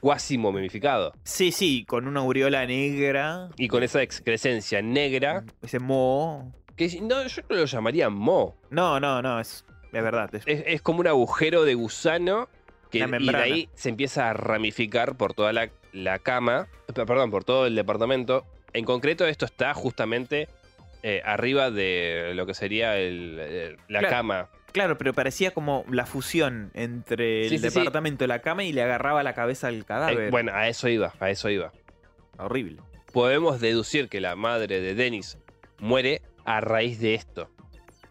[0.00, 1.12] cuasi momificado.
[1.24, 3.48] Sí, sí, con una aureola negra.
[3.56, 6.52] Y con esa excrescencia negra, Ese mo.
[6.76, 8.56] que no, yo no lo llamaría mo.
[8.70, 10.34] No, no, no, es, es verdad.
[10.34, 12.48] es- Es, es como un agujero de gusano
[12.90, 17.44] que y de ahí se empieza a ramificar por toda la, la cama, perdón, por
[17.44, 18.46] todo el departamento.
[18.72, 20.48] En concreto, esto está justamente
[21.02, 24.08] eh, arriba de lo que sería el- el- la Claro.
[24.16, 24.48] cama.
[24.78, 27.62] Claro, pero parecía como la fusión entre el sí, sí.
[27.64, 30.28] departamento y la cama y le agarraba la cabeza al cadáver.
[30.28, 31.72] Eh, bueno, a eso iba, a eso iba.
[32.36, 32.80] Horrible.
[33.12, 35.36] Podemos deducir que la madre de Dennis
[35.80, 37.50] muere a raíz de esto.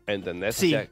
[0.08, 0.58] ¿Entendés?
[0.58, 0.76] Sí.
[0.76, 0.90] O sea,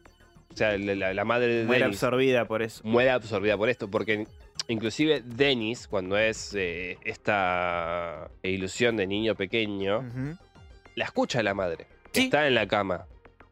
[0.50, 2.82] o sea, la, madre de Muere Dennis absorbida por eso.
[2.86, 4.26] muere absorbida por esto, porque
[4.70, 10.06] inclusive Dennis, cuando es eh, esta ilusión de niño pequeño,
[10.96, 11.86] la escucha la madre.
[12.14, 12.24] Sí.
[12.24, 13.08] Está en la cama.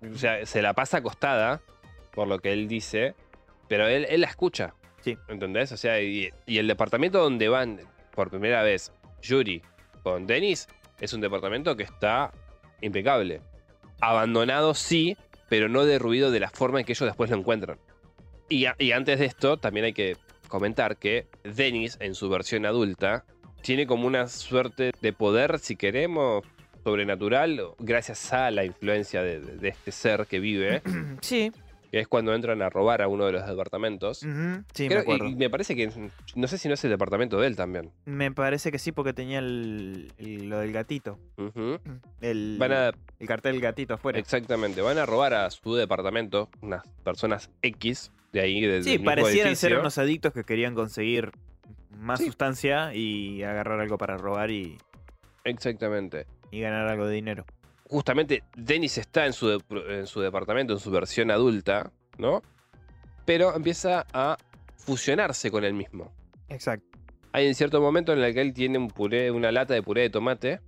[0.09, 1.59] O sea, se la pasa acostada,
[2.13, 3.15] por lo que él dice,
[3.67, 4.73] pero él, él la escucha.
[5.01, 5.17] Sí.
[5.27, 5.71] ¿Entendés?
[5.71, 7.81] O sea, y, y el departamento donde van
[8.15, 9.61] por primera vez Yuri
[10.03, 10.67] con Dennis
[11.01, 12.31] es un departamento que está
[12.81, 13.41] impecable.
[14.01, 15.17] Abandonado sí,
[15.49, 17.79] pero no derruido de la forma en que ellos después lo encuentran.
[18.49, 22.65] Y, a- y antes de esto, también hay que comentar que Dennis, en su versión
[22.65, 23.25] adulta,
[23.61, 26.43] tiene como una suerte de poder, si queremos,
[26.83, 30.81] sobrenatural, gracias a la influencia de, de- de este ser que vive,
[31.21, 31.51] Sí,
[31.93, 34.17] que es cuando entran a robar a uno de los departamentos.
[34.73, 35.27] sí, me acuerdo.
[35.27, 35.91] y, me parece que,
[36.33, 37.91] no sé si no es el departamento de él también.
[38.05, 41.19] Me parece que sí, porque tenía el, el- lo del gatito.
[42.21, 44.17] El, Van a, el cartel del gatito afuera.
[44.17, 49.05] exactamente, van a robar a su departamento unas personas X de ahí, del Sí, mismo
[49.05, 49.79] parecieran ser edificio.
[49.81, 51.31] unos adictos que querían conseguir
[51.99, 52.25] más Sí.
[52.25, 54.79] sustancia y agarrar algo para robar y,
[55.43, 56.25] Exactamente.
[56.49, 57.45] y ganar algo de dinero.
[57.89, 59.61] Justamente Dennis está en su, de-
[59.99, 62.41] en su departamento, en su versión adulta, ¿no?
[63.25, 64.37] Pero empieza a
[64.77, 66.11] fusionarse con él mismo.
[66.49, 66.85] Exacto.
[67.31, 70.01] Hay un cierto momento en el que él tiene un puré, una lata de puré
[70.01, 70.59] de tomate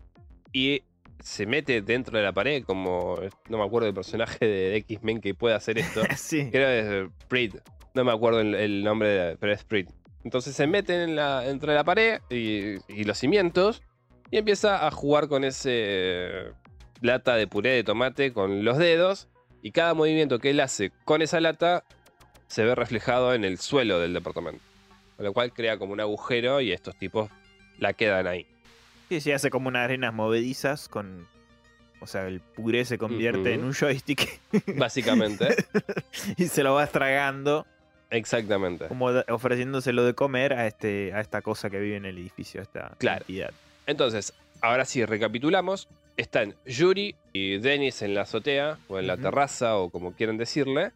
[0.51, 0.81] y
[1.19, 3.15] se mete dentro de la pared, como
[3.49, 6.01] no me acuerdo del personaje de X-Men que puede hacer esto.
[6.17, 6.49] sí.
[6.51, 7.55] Creo que es Sprit.
[7.93, 9.89] No me acuerdo el, el nombre, de, pero es Sprit.
[10.23, 13.83] Entonces se mete en la, dentro de la pared y, y los cimientos
[14.31, 16.51] y empieza a jugar con ese
[17.01, 19.27] lata de puré de tomate con los dedos
[19.61, 21.83] y cada movimiento que él hace con esa lata
[22.47, 24.61] se ve reflejado en el suelo del departamento.
[25.17, 27.29] Con lo cual crea como un agujero y estos tipos
[27.79, 28.45] la quedan ahí.
[29.09, 31.27] Sí, sí, hace como unas arenas movedizas con...
[32.01, 34.39] O sea, el puré se convierte en un joystick
[34.77, 35.55] Básicamente.
[36.37, 37.65] y se lo va estragando,
[38.11, 38.87] Exactamente.
[38.87, 42.63] como ofreciéndoselo de comer a, este, a esta cosa que vive en el edificio, a
[42.63, 43.21] esta Claro.
[43.21, 43.51] entidad.
[43.87, 45.87] Entonces, ahora sí, recapitulamos.
[46.17, 50.91] Están Yuri y Dennis en la azotea, o en la terraza, o como quieran decirle.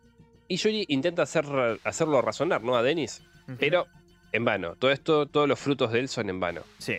[0.47, 1.45] Y Yuri intenta hacer,
[1.83, 2.75] hacerlo razonar, ¿no?
[2.75, 3.21] A Dennis.
[3.59, 3.87] Pero
[4.31, 4.75] en vano.
[4.75, 6.61] Todo esto, todos los frutos de él son en vano.
[6.77, 6.97] Sí.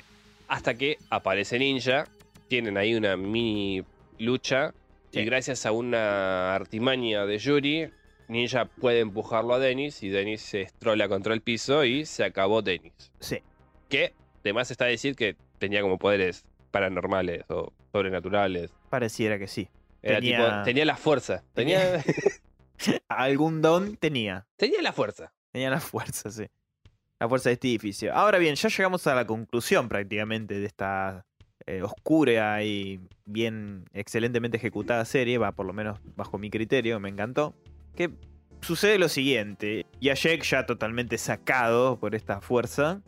[0.48, 2.06] Hasta que aparece Ninja.
[2.48, 3.84] Tienen ahí una mini
[4.18, 4.74] lucha.
[5.12, 5.20] Sí.
[5.20, 7.90] Y gracias a una artimaña de Yuri,
[8.28, 10.02] Ninja puede empujarlo a Dennis.
[10.02, 12.92] Y Dennis se estrola contra el piso y se acabó Dennis.
[13.20, 13.38] Sí.
[13.88, 18.70] Que además está a decir que tenía como poderes paranormales o sobrenaturales.
[18.88, 19.68] Pareciera que sí.
[20.02, 21.42] Era Tenía- tipo, tenía la fuerza.
[21.54, 22.02] Tenía,
[23.08, 24.46] Algún don tenía.
[24.56, 25.32] tenía la fuerza.
[25.52, 26.46] Tenía la fuerza, sí.
[27.18, 28.14] La fuerza de este edificio.
[28.14, 31.26] Ahora bien, ya llegamos a la conclusión prácticamente de esta
[31.66, 37.10] eh, oscura y bien excelentemente ejecutada serie, va por lo menos bajo mi criterio, me
[37.10, 37.54] encantó.
[37.94, 38.10] Que
[38.62, 43.02] sucede lo siguiente, Yashek ya totalmente sacado por esta fuerza,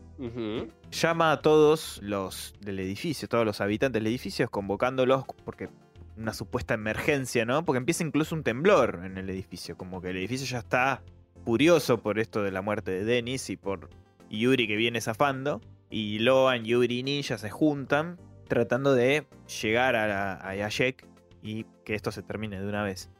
[0.91, 5.69] Llama a todos los del edificio, todos los habitantes del edificio, convocándolos porque
[6.17, 7.65] una supuesta emergencia, ¿no?
[7.65, 11.03] Porque empieza incluso un temblor en el edificio, como que el edificio ya está
[11.45, 13.91] furioso por esto de la muerte de Dennis y por
[14.31, 15.61] Yuri que viene zafando.
[15.91, 18.19] Y Loan, Yuri y Ninja se juntan
[18.49, 19.27] tratando de
[19.63, 21.07] llegar a, a Yashek
[21.43, 23.11] y que esto se termine de una vez.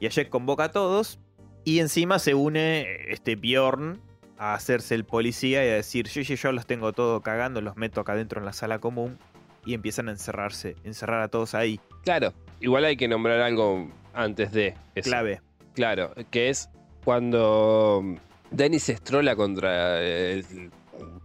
[0.00, 1.18] Yashek convoca a todos
[1.64, 4.00] y encima se une este Bjorn
[4.42, 7.76] a hacerse el policía y a decir, yo, yo, yo los tengo todo cagando, los
[7.76, 9.18] meto acá dentro en la sala común
[9.66, 11.78] y empiezan a encerrarse, encerrar a todos ahí.
[12.04, 15.10] Claro, igual hay que nombrar algo antes de eso.
[15.10, 15.42] Clave.
[15.74, 16.70] Claro, que es
[17.04, 18.02] cuando
[18.50, 20.70] Dennis se estrola contra el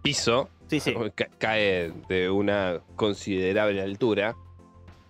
[0.01, 0.93] piso, Sí, sí.
[1.15, 4.35] ca- cae de una considerable altura.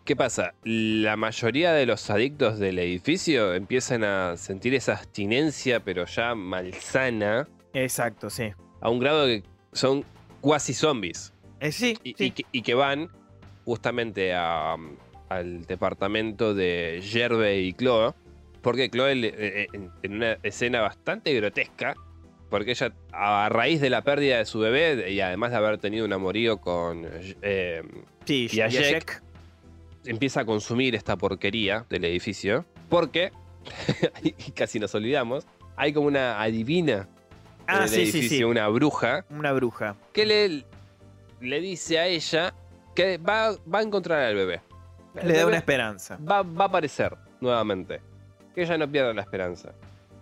[0.04, 0.54] ¿Qué pasa?
[0.64, 7.48] La mayoría de los adictos del edificio empiezan a sentir esa abstinencia, pero ya malsana,
[7.76, 8.52] Exacto, sí.
[8.82, 10.04] a un grado que son
[10.42, 11.34] cuasi zombies.
[11.60, 12.26] Eh, sí, Y, sí.
[12.26, 13.10] y que, y que van
[13.66, 14.76] justamente a,
[15.30, 18.14] al departamento de Jerve y Chloe.
[18.62, 19.68] Porque Chloe, le- eh,
[20.04, 21.94] en, una escena bastante grotesca,
[22.50, 26.06] porque ella, a raíz de la pérdida de su bebé y además de haber tenido
[26.06, 27.08] un amorío con.
[27.42, 27.84] eh,
[28.26, 29.22] sí, y a Yashek.
[30.06, 32.66] empieza a consumir esta porquería del edificio.
[32.90, 33.32] Porque,
[34.24, 35.46] y casi nos olvidamos,
[35.76, 37.08] hay como una adivina
[37.68, 38.44] en Ah, el sí, sí, edificio, sí.
[38.44, 39.96] una bruja, Una bruja.
[40.14, 40.66] que le,
[41.42, 42.54] le dice a ella
[42.96, 44.62] que va, va a encontrar al bebé.
[45.16, 46.18] El Le da una esperanza.
[46.18, 48.02] va, va a aparecer nuevamente.
[48.54, 49.74] Que ella no pierda la esperanza.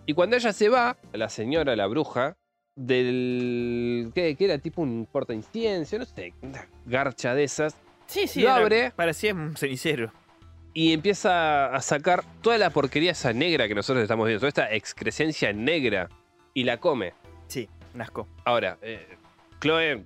[0.06, 2.36] Y cuando ella se va, la señora, la bruja,
[3.08, 4.10] del.
[4.14, 4.58] ¿Qué, qué era?
[4.58, 7.76] Tipo un porta incienso, no sé, una garcha de esas.
[8.06, 8.40] Sí, sí.
[8.42, 8.90] Lo era- abre.
[8.94, 10.12] Parecía un cenicero.
[10.72, 14.72] Y empieza a sacar toda la porquería esa negra que nosotros estamos viendo, toda esta
[14.74, 16.08] excrescencia negra.
[16.52, 17.14] Y la come.
[17.48, 18.28] Sí, un asco.
[18.44, 19.16] Ahora, eh,
[19.60, 20.04] Chloe,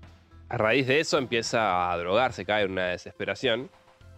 [0.49, 3.71] a raíz de eso, empieza a drogarse, cae en una desesperación.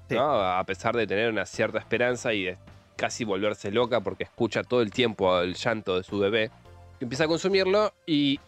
[0.09, 0.16] Sí.
[0.16, 0.41] ¿no?
[0.43, 2.59] A pesar de tener una cierta esperanza y de
[2.97, 6.51] casi volverse loca porque escucha todo el tiempo el llanto de su bebé.
[7.01, 8.39] Empieza a consumirlo y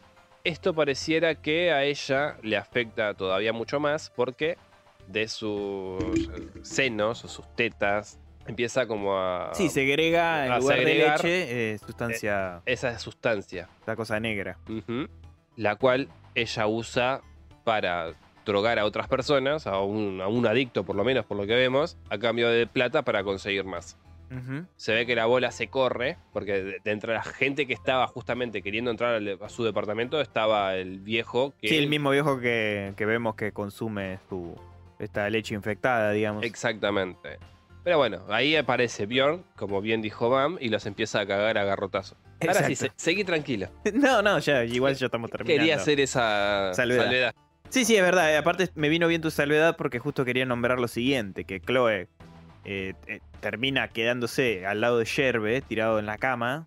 [0.44, 4.58] esto pareciera que a ella le afecta todavía mucho más porque
[5.06, 6.02] de sus
[6.62, 9.50] senos o sus tetas empieza como a...
[9.54, 13.68] Sí, segrega en lugar segregar, de leche, eh, sustancia, esa sustancia.
[13.80, 14.58] esta cosa negra.
[15.56, 17.20] La cual ella usa
[17.64, 18.12] para
[18.44, 21.54] drogar a otras personas, a un, a un adicto por lo menos, por lo que
[21.54, 23.96] vemos, a cambio de plata para conseguir más.
[24.76, 28.06] Se ve que la bola se corre, porque de, de entre la gente que estaba
[28.06, 31.68] justamente queriendo entrar al- a su departamento estaba el viejo que...
[31.68, 34.56] Sí, el mismo viejo que, que vemos que consume su
[34.98, 36.44] esta leche infectada, digamos.
[36.44, 37.38] Exactamente.
[37.84, 41.64] Pero bueno, ahí aparece Bjorn, como bien dijo Bam, y los empieza a cagar a
[41.64, 42.16] garrotazo.
[42.40, 43.68] Ahora sí, se- seguí tranquilo.
[43.94, 45.60] No, no, ya, igual ya estamos terminando.
[45.60, 47.04] Quería hacer esa Salvedad.
[47.04, 47.34] salvedad.
[47.70, 48.32] Sí, sí, es verdad.
[48.32, 52.08] eh, Aparte, me vino bien tu salvedad porque justo quería nombrar lo siguiente: que Chloe
[52.64, 56.66] eh, eh, termina quedándose al lado de Sherbe, tirado en la cama,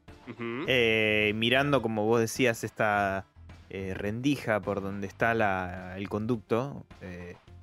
[0.68, 3.26] eh, mirando, como vos decías, esta
[3.70, 6.86] rendija por donde está la- el conducto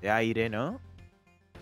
[0.00, 0.78] de aire, ¿no?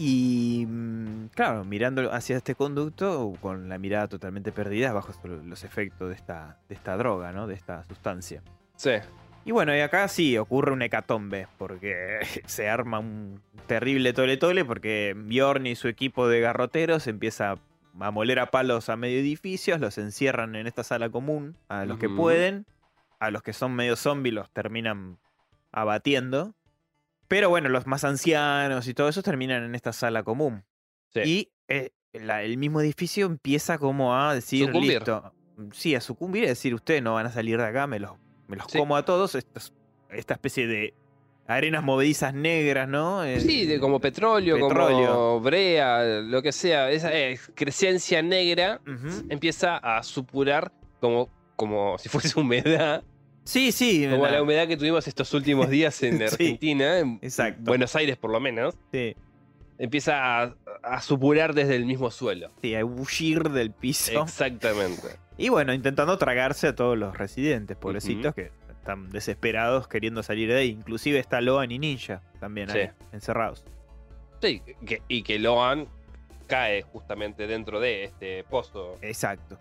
[0.03, 5.12] Y mm, claro, mirando hacia este conducto con la mirada totalmente perdida bajo
[5.44, 7.46] los efectos de esta, de esta droga, ¿no?
[7.46, 8.42] De esta sustancia.
[8.76, 8.92] Sí.
[9.44, 14.64] Y bueno, y acá sí ocurre un hecatombe, porque se arma un terrible tole tole,
[14.64, 17.57] porque Bjorn y su equipo de garroteros empieza
[18.01, 21.98] a moler a palos a medio edificios, los encierran en esta sala común, a los
[21.98, 22.64] que pueden,
[23.18, 25.18] a los que son medio zombies los terminan
[25.72, 26.55] abatiendo.
[27.31, 30.64] Pero bueno, los más ancianos y todo eso terminan en esta sala común.
[31.14, 31.20] Sí.
[31.24, 34.95] Y eh, la- el mismo edificio empieza como a decir, Sucumbir.
[34.95, 35.33] listo,
[35.70, 38.12] sí, a sucumbir, es decir, ustedes no van a salir de acá, me los,
[38.49, 38.78] me los Sí.
[38.78, 39.37] como a todos.
[39.37, 39.72] Estos-
[40.11, 40.93] esta especie de
[41.47, 43.22] arenas movedizas negras, ¿no?
[43.24, 46.91] Eh, Sí, de como petróleo, como brea, lo que sea.
[46.91, 49.26] Esa excrescencia negra ujú.
[49.28, 53.05] empieza a supurar como, como si fuese humedad.
[53.51, 54.07] Sí, sí.
[54.09, 56.24] Como la humedad que tuvimos estos últimos días en Sí.
[56.24, 57.62] Argentina, en Exacto.
[57.64, 58.76] Buenos Aires por lo menos.
[58.92, 59.16] sí,
[59.78, 62.51] Empieza a, a supurar desde el mismo suelo.
[62.62, 64.22] sí, a bullir del piso.
[64.22, 65.16] Exactamente.
[65.38, 70.59] Y bueno, intentando tragarse a todos los residentes, pobrecitos, que están desesperados queriendo salir de
[70.59, 70.68] ahí.
[70.68, 72.78] Inclusive está Loan y Ninja también Sí.
[72.78, 73.64] ahí, encerrados.
[74.42, 75.88] Sí, que- y que Loan
[76.46, 78.98] cae justamente dentro de este pozo.
[79.03, 79.59] Exacto.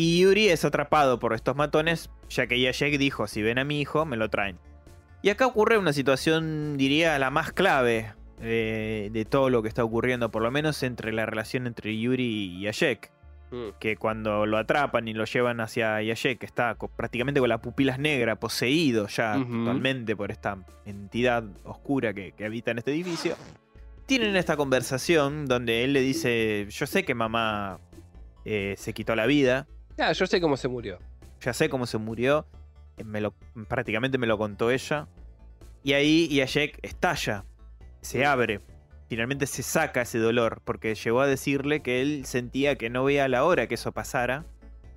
[0.00, 3.80] Y Yuri es atrapado por estos matones, ya que Yashek dijo, si ven a mi
[3.80, 4.56] hijo, me lo traen.
[5.22, 10.30] Y acá ocurre una situación, diría, la más clave de todo lo que está ocurriendo,
[10.30, 12.22] por lo menos entre la relación entre Yuri
[12.58, 13.10] y Yashek.
[13.50, 13.70] Mm.
[13.80, 17.58] Que cuando lo atrapan y lo llevan hacia Yashek, que está co- prácticamente con las
[17.58, 23.34] pupilas negras, poseído ya totalmente por esta entidad oscura que, que habita en este edificio.
[24.06, 27.80] Tienen esta conversación donde él le dice, yo sé que mamá
[28.44, 29.66] eh, se quitó la vida,
[29.98, 30.98] Ah, yo sé cómo se murió.
[31.40, 32.46] ya sé cómo se murió,
[32.96, 33.32] eh, me lo,
[33.68, 35.06] prácticamente me lo contó ella.
[35.82, 37.44] Y ahí Yashek estalla,
[38.00, 38.60] se abre,
[39.08, 43.28] finalmente se saca ese dolor, porque llegó a decirle que él sentía que no veía
[43.28, 44.44] la hora que eso pasara,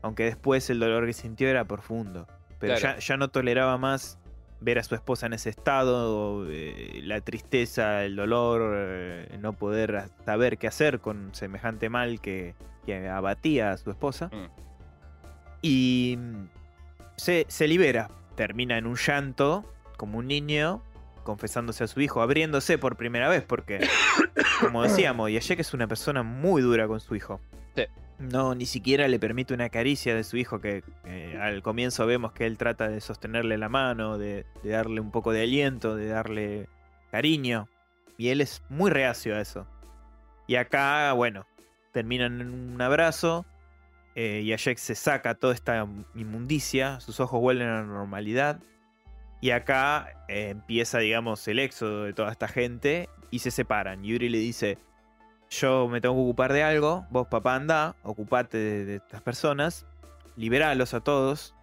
[0.02, 2.28] aunque después el dolor que sintió era profundo.
[2.60, 3.00] Pero Claro.
[3.00, 4.18] ya, ya no toleraba más
[4.60, 10.04] ver a su esposa en ese estado, eh, la tristeza, el dolor, eh, no poder
[10.26, 12.54] saber qué hacer con semejante mal que,
[12.86, 14.28] que abatía a su esposa.
[14.28, 14.71] Mm.
[15.62, 16.18] Y
[17.18, 19.66] se, se libera, termina en un llanto,
[19.98, 20.82] como un niño,
[21.24, 23.88] confesándose a su hijo, abriéndose por primera vez, porque,
[24.62, 27.40] como decíamos, Yashek es una persona muy dura con su hijo.
[27.76, 27.84] Sí.
[28.20, 32.32] No, ni siquiera le permite una caricia de su hijo, que eh, al comienzo vemos
[32.34, 36.08] que él trata de sostenerle la mano, de, de darle un poco de aliento, de
[36.08, 36.70] darle
[37.12, 37.68] cariño.
[38.18, 39.66] Y él es muy reacio a eso.
[40.48, 41.46] Y acá, bueno,
[41.92, 43.46] terminan en un abrazo.
[44.16, 48.60] Eh, Yashek se saca toda esta inmundicia, sus ojos vuelven a la normalidad.
[49.40, 54.04] Y acá eh, empieza, digamos, el éxodo de toda esta gente y se separan.
[54.04, 54.78] Yuri le dice,
[55.50, 59.86] yo me tengo que ocupar de algo, vos papá anda, ocupate de, de estas personas,
[60.36, 61.56] liberalos a todos.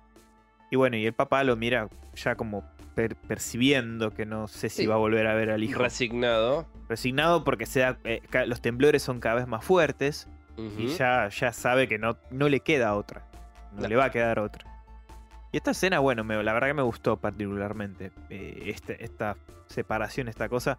[0.70, 4.82] Y bueno, y el papá lo mira ya como per- percibiendo que no sé si
[4.82, 4.86] Sí.
[4.86, 5.80] va a volver a ver al hijo.
[5.80, 6.66] Resignado.
[6.88, 10.26] Resignado porque se da- eh, los temblores son cada vez más fuertes
[10.58, 13.22] Y ya, ya sabe que no, no le queda otra.
[13.72, 13.88] no, No.
[13.88, 14.64] le va a quedar otra.
[15.52, 18.10] Y esta escena, bueno, me- la verdad que me gustó particularmente.
[18.30, 19.36] eh, este- esta
[19.68, 20.78] separación, esta cosa.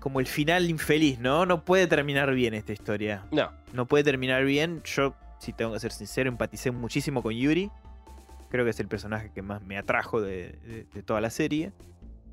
[0.00, 1.46] Como el final infeliz, ¿no?
[1.46, 3.24] No puede terminar bien esta historia.
[3.30, 4.82] No, No puede terminar bien.
[4.84, 7.70] Yo, si tengo que ser sincero, empaticé muchísimo con Yuri.
[8.50, 11.72] Creo que es el personaje que más me atrajo de, de- de toda la serie.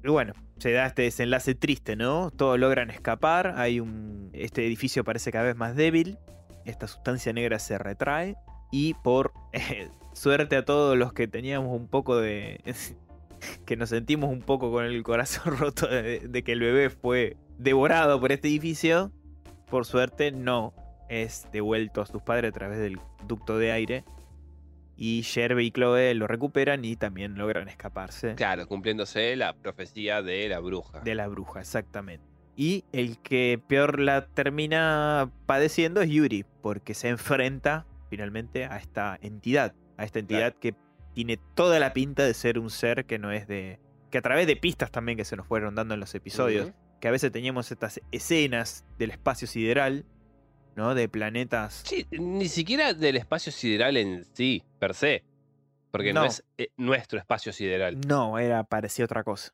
[0.03, 2.31] Y bueno, se da este desenlace triste, ¿no?
[2.31, 3.53] Todos logran escapar.
[3.57, 4.29] Hay un.
[4.33, 6.17] Este edificio parece cada vez más débil.
[6.65, 8.35] Esta sustancia negra se retrae.
[8.71, 12.61] Y por eh, suerte a todos los que teníamos un poco de.
[13.65, 17.37] que nos sentimos un poco con el corazón roto de, de que el bebé fue
[17.57, 19.11] devorado por este edificio.
[19.69, 20.73] Por suerte, no
[21.09, 24.03] es devuelto a sus padres a través del ducto de aire.
[25.01, 30.49] Y Sherby y Chloe lo recuperan y también logran escaparse claro, cumpliéndose la profecía de
[30.49, 30.99] la bruja.
[30.99, 32.25] de la bruja, exactamente.
[32.57, 39.17] Y el que peor la termina padeciendo es Yuri, porque se enfrenta finalmente a esta
[39.21, 40.75] entidad, a esta entidad que
[41.13, 43.79] tiene toda la pinta de ser un ser que no es de...
[44.11, 47.07] que a través de pistas también que se nos fueron dando en los episodios, que
[47.07, 50.05] a veces teníamos estas escenas del espacio sideral,
[50.79, 50.95] ¿no?
[50.95, 51.83] De planetas...
[51.85, 55.23] Sí, ni siquiera del espacio sideral en sí, per se.
[55.91, 56.25] Porque no, No.
[56.27, 57.99] es eh, nuestro espacio sideral.
[58.07, 59.51] No, era parecía otra cosa.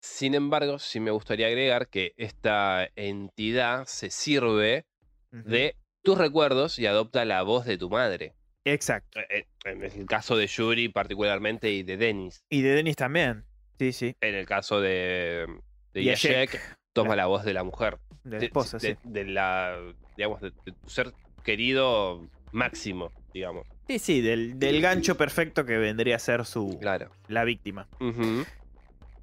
[0.00, 4.86] Sin embargo, sí me gustaría agregar que esta entidad se sirve
[5.30, 8.34] de tus recuerdos y adopta la voz de tu madre.
[8.64, 9.20] Exacto.
[9.20, 12.44] Eh, eh, En el caso de Yuri particularmente y de Dennis.
[12.48, 13.44] Y de Dennis también.
[13.78, 14.16] Sí, sí.
[14.20, 15.46] En el caso de,
[15.92, 16.60] de Yashek,
[16.96, 17.98] toma la voz de la mujer.
[18.24, 18.98] de la esposa, de, sí.
[19.04, 19.76] de la,
[20.16, 21.12] digamos, de, tu ser
[21.44, 23.66] querido máximo, digamos.
[23.86, 27.10] Sí, sí, del, del gancho perfecto que vendría a ser su Claro.
[27.28, 27.86] la víctima.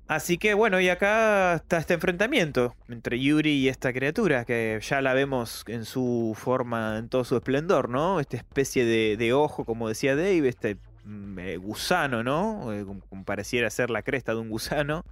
[0.08, 5.02] Así que bueno, y acá está este enfrentamiento entre Yuri y esta criatura, que ya
[5.02, 8.20] la vemos en su forma, en todo su esplendor, ¿no?
[8.20, 12.72] Esta especie de, de ojo, como decía Dave, este mm, eh, gusano, ¿no?
[12.74, 15.04] Eh, como pareciera ser la cresta de un gusano,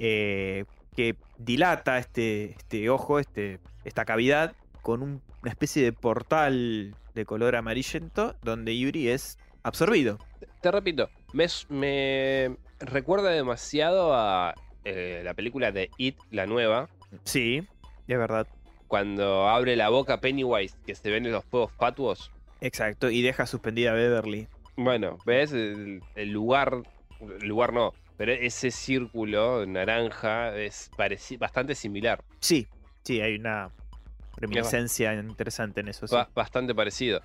[0.00, 0.64] eh,
[0.96, 7.24] que dilata este, este ojo, este, esta cavidad, con un- una especie de portal de
[7.24, 10.18] color amarillento, donde Yuri es absorbido.
[10.62, 16.88] Te repito, me, me recuerda demasiado a eh, la película de It, la nueva,
[17.24, 17.62] Sí,
[18.08, 18.46] es verdad.
[18.88, 22.30] cuando abre la boca Pennywise, que se ven en los fuegos fatuos.
[22.60, 24.48] Exacto, y deja suspendida a Beverly.
[24.76, 25.52] Bueno, ¿ves?
[25.52, 26.82] El, el lugar,
[27.20, 30.90] el lugar no, pero ese círculo naranja es
[31.38, 32.66] bastante similar, Sí,
[33.04, 33.70] sí, hay una
[34.36, 36.06] reminiscencia interesante en eso.
[36.06, 36.16] Sí.
[36.34, 37.20] bastante parecido.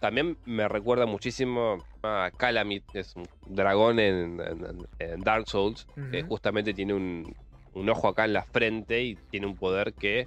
[0.00, 5.86] También me recuerda muchísimo a Calamit, que es un dragón en, en- en Dark Souls,
[6.10, 7.34] que justamente tiene un,
[7.74, 10.26] un ojo acá en la frente y tiene un poder que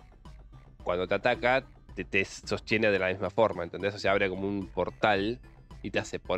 [0.83, 3.93] cuando te ataca te, te sostiene de la misma forma, ¿entendés?
[3.95, 5.39] O sea, abre como un portal
[5.81, 6.37] y te hace por...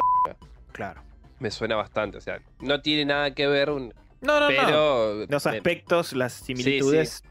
[0.72, 1.01] Claro.
[1.39, 4.55] Me suena bastante, o sea, no tiene nada que ver, un- No, no, no.
[4.55, 7.23] pero Los me- aspectos, las similitudes.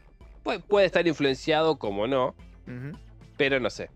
[0.43, 2.35] puede, puede estar influenciado como no,
[3.37, 3.89] pero no sé.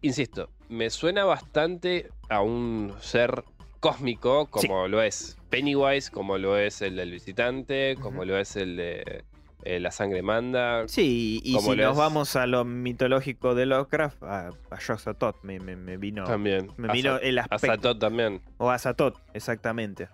[0.00, 3.44] Insisto, me suena bastante a un ser
[3.80, 8.76] cósmico como lo es Pennywise, como lo es el del visitante, como lo es el
[8.76, 9.24] de
[9.64, 10.86] eh, La sangre manda.
[10.88, 15.96] Sí, y si nos vamos a lo mitológico de Lovecraft, a, a me, me- me
[15.96, 16.70] vino, También.
[16.76, 17.66] me vino Asa- el aspecto.
[17.72, 18.40] Azatoth también.
[18.58, 20.08] O a Satoth, exactamente.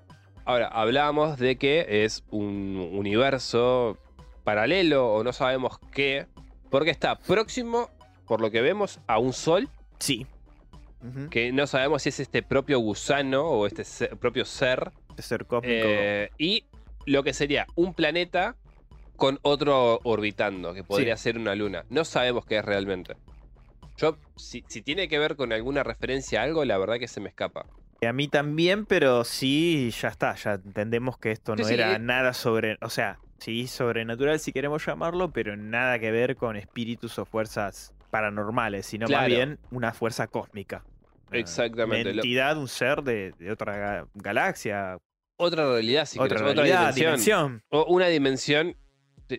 [0.45, 3.99] Ahora, hablábamos de que es un universo
[4.45, 6.27] paralelo o no sabemos qué,
[6.71, 7.91] porque está próximo,
[8.27, 9.69] por lo que vemos, a un sol
[9.99, 10.27] Sí.
[11.31, 13.85] Que no sabemos si es este propio gusano o este
[14.17, 15.75] propio ser, De ser cósmico.
[15.77, 16.65] eh, y
[17.07, 18.55] lo que sería un planeta
[19.17, 21.85] con otro orbitando, que podría ser una luna.
[21.91, 23.17] No sabemos qué es realmente.
[23.97, 27.21] Yo, si, si tiene que ver con alguna referencia a algo, la verdad que se
[27.21, 27.67] me escapa.
[28.07, 31.99] A mí también, pero sí, ya está, ya entendemos que esto no sí, era eh.
[32.01, 37.17] nada sobre, o sea, sí sobrenatural si queremos llamarlo, pero nada que ver con espíritus
[37.21, 40.83] o fuerzas paranormales, sino más bien una fuerza cósmica.
[41.31, 44.99] Una- Exactamente, Una entidad, un ser de, de otra ga- galaxia,
[45.37, 47.13] Otra realidad, si otra querés, realidad, otra dimensión.
[47.13, 47.63] dimensión.
[47.69, 48.77] O una dimensión,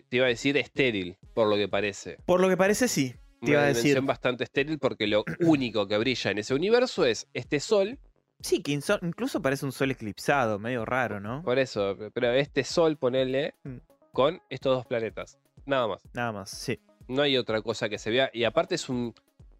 [0.08, 2.18] te iba a decir, estéril, por lo que parece.
[2.26, 3.14] Por lo que parece, sí.
[3.40, 4.00] Te Una iba a decir.
[4.00, 7.98] bastante estéril porque lo único que brilla en ese universo es este sol.
[8.40, 8.72] Sí, que
[9.02, 11.42] incluso parece un sol eclipsado, medio raro, ¿no?
[11.42, 13.76] Por eso, pero este sol, ponele, Mm.
[14.12, 15.38] con estos dos planetas.
[15.66, 16.02] Nada más.
[16.12, 16.78] Nada más, sí.
[17.08, 18.30] No hay otra cosa que se vea.
[18.32, 19.14] Y aparte es un,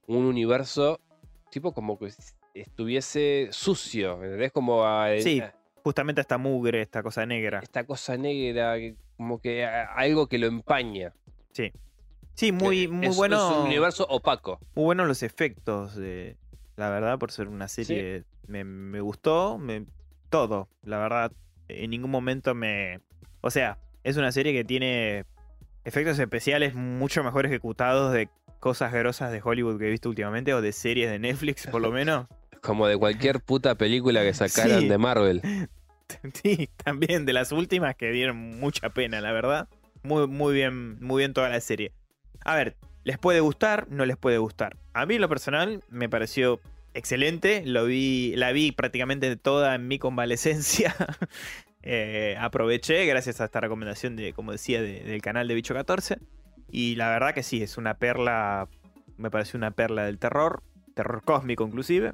[0.07, 1.01] un universo
[1.51, 2.11] tipo como que
[2.55, 4.23] estuviese sucio.
[4.23, 4.53] ¿Entendés?
[4.53, 5.41] Como a- Sí.
[5.41, 5.55] a-
[5.85, 7.61] Justamente esta mugre, esta cosa negra.
[7.63, 8.75] esta cosa negra,
[9.19, 11.13] como que algo que lo empaña.
[12.35, 13.37] Sí, muy, Eh, muy es, bueno.
[13.37, 14.59] Es un universo opaco.
[14.75, 16.37] Muy buenos los efectos de,
[16.77, 18.25] la verdad, por ser una serie.
[18.49, 19.85] Me, me gustó, me,
[20.31, 21.33] todo, la verdad.
[21.69, 23.01] En ningún momento me.
[23.41, 25.27] O sea, es una serie que tiene
[25.85, 28.29] efectos especiales mucho mejor ejecutados de
[28.59, 31.93] cosas grosas de Hollywood que he visto últimamente, o de series de Netflix, por lo
[31.93, 32.27] menos.
[32.65, 34.89] Como de cualquier puta película que sacaron Sí.
[34.89, 35.43] de Marvel.
[36.35, 39.69] Sí, también de las últimas que dieron mucha pena, la verdad.
[40.03, 41.93] Muy, muy bien, muy bien toda la serie.
[42.45, 43.87] A ver, ¿les puede gustar?
[43.91, 44.77] No les puede gustar.
[44.93, 46.61] A mí en lo personal me pareció
[46.93, 47.63] excelente.
[47.65, 50.95] Lo vi, la vi prácticamente toda en mi convalecencia.
[51.87, 56.17] Eh, aproveché gracias a esta recomendación de, como decía, de- del canal de Bicho 14.
[56.71, 58.69] Y la verdad que sí, es una perla.
[59.19, 60.63] Me pareció una perla del terror.
[60.95, 62.13] Terror cósmico, inclusive.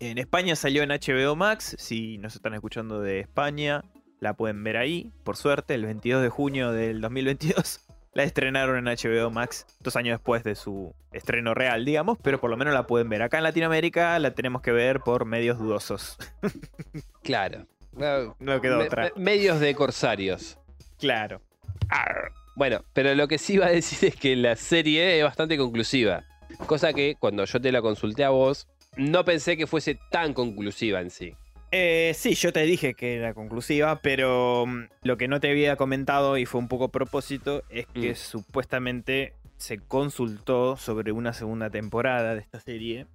[0.00, 1.74] En España salió en HBO Max.
[1.78, 3.84] Si nos están escuchando de España,
[4.20, 5.12] la pueden ver ahí.
[5.24, 7.80] Por suerte, el 22 de junio del 2022.
[8.14, 12.50] La estrenaron en HBO Max dos años después de su estreno real, digamos, pero por
[12.50, 13.22] lo menos la pueden ver.
[13.22, 16.16] Acá en Latinoamérica la tenemos que ver por medios dudosos.
[17.22, 17.66] Claro.
[17.92, 19.12] No, No quedó me- otra.
[19.14, 20.58] me- medios de corsarios.
[20.98, 21.42] Claro.
[21.90, 22.32] Arr.
[22.56, 26.24] Bueno, pero lo que sí iba a decir es que la serie es bastante conclusiva.
[26.66, 28.66] Cosa que cuando yo te la consulté a vos,
[28.98, 31.34] no pensé que fuese tan conclusiva en sí.
[31.70, 35.76] Eh, sí, yo te dije que era conclusiva, pero mm, lo que no te había
[35.76, 38.16] comentado y fue un poco propósito es que Mm.
[38.16, 43.06] supuestamente se consultó sobre una segunda temporada de esta serie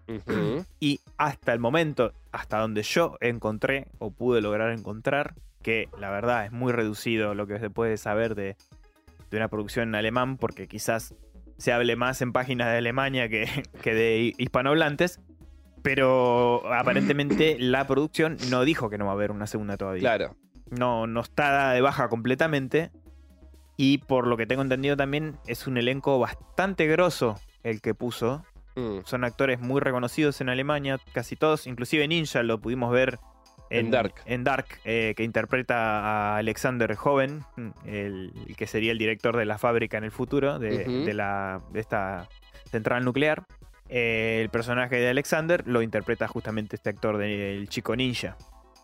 [0.79, 6.45] y hasta el momento, hasta donde yo encontré o pude lograr encontrar, que la verdad
[6.45, 8.57] es muy reducido lo que se puede saber de,
[9.31, 11.15] de una producción en alemán, porque quizás
[11.57, 13.47] se hable más en páginas de Alemania que,
[13.81, 15.21] que de hi- hispanohablantes,
[15.84, 20.01] pero aparentemente la producción no dijo que no va a haber una segunda todavía.
[20.01, 20.36] Claro.
[20.71, 22.89] No, no está dada de baja completamente.
[23.77, 28.43] Y por lo que tengo entendido también es un elenco bastante grosso el que puso
[28.75, 29.01] Mm.
[29.05, 33.19] son actores muy reconocidos en Alemania, casi todos, inclusive Ninja lo pudimos ver
[33.69, 34.15] En Dark.
[34.25, 37.43] en Dark, eh, que interpreta a Alexander Joven,
[37.86, 41.05] el, el que sería el director de la fábrica en el futuro, de, Ujú.
[41.05, 42.27] de la, de esta
[42.71, 43.43] central nuclear.
[43.96, 48.36] Eh, el personaje de Alexander lo interpreta justamente este actor del chico ninja.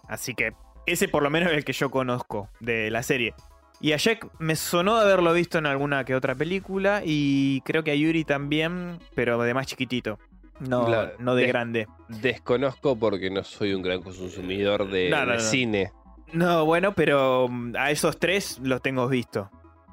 [0.07, 0.53] Así que
[0.85, 3.33] ese por lo menos es el que yo conozco de la serie.
[3.81, 7.83] Y a Jack me sonó de haberlo visto en alguna que otra película y creo
[7.83, 10.19] que a Yuri también, pero de más chiquitito.
[10.59, 11.13] No, Claro.
[11.19, 11.87] no de De- grande.
[12.09, 15.43] Desconozco porque no soy un gran consumidor de, No, no, de no.
[15.43, 15.91] cine.
[16.33, 19.49] No, bueno, pero mm, a esos tres los tengo visto.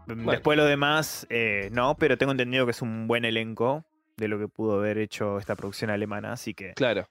[0.06, 3.84] Después lo demás, eh, no, pero tengo entendido que es un buen elenco
[4.16, 6.32] de lo que pudo haber hecho esta producción alemana.
[6.32, 7.08] Así que Claro.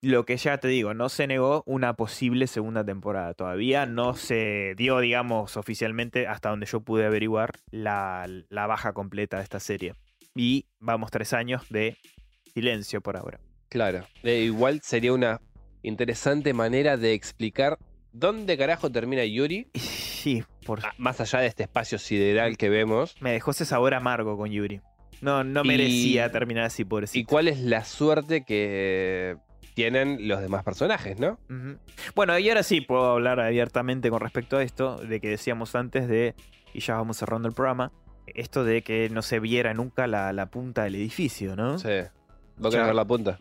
[0.00, 3.34] lo que ya te digo, no se negó una posible segunda temporada.
[3.34, 9.38] Todavía no se dio, digamos, oficialmente, hasta donde yo pude averiguar, la, la baja completa
[9.38, 9.94] de esta serie.
[10.34, 11.96] Y vamos tres años de
[12.54, 13.40] silencio por ahora.
[13.68, 14.04] Claro.
[14.22, 15.40] Eh, igual sería una
[15.82, 17.78] interesante manera de explicar
[18.12, 22.68] dónde carajo termina Yuri, Y Sí, por, ah, más allá de este espacio sideral que
[22.68, 24.80] vemos, me dejó ese sabor amargo con Yuri.
[25.20, 27.28] No, no Y- merecía terminar así, y pobrecito.
[27.28, 29.36] cuál es la suerte que
[29.74, 31.38] tienen los demás personajes, ¿no?
[32.14, 36.08] Bueno, y ahora sí puedo hablar abiertamente con respecto a esto, de que decíamos antes
[36.08, 36.34] de,
[36.72, 37.92] y ya vamos cerrando el programa,
[38.26, 41.78] esto de que no se viera nunca la, la punta del edificio, ¿no?
[41.78, 41.88] Sí.
[42.56, 43.38] ¿Vos querés ver la punta?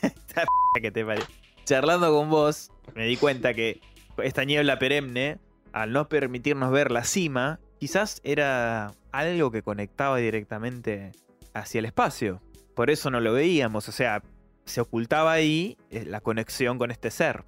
[0.80, 1.22] que te pare-
[1.64, 3.80] Charlando con vos, me di cuenta que
[4.22, 5.38] esta niebla perenne,
[5.72, 11.12] al no permitirnos ver la cima, quizás era algo que conectaba directamente
[11.54, 12.40] hacia el espacio.
[12.74, 14.22] Por eso no lo veíamos, o sea,
[14.64, 17.44] se ocultaba ahí eh, la conexión con este ser.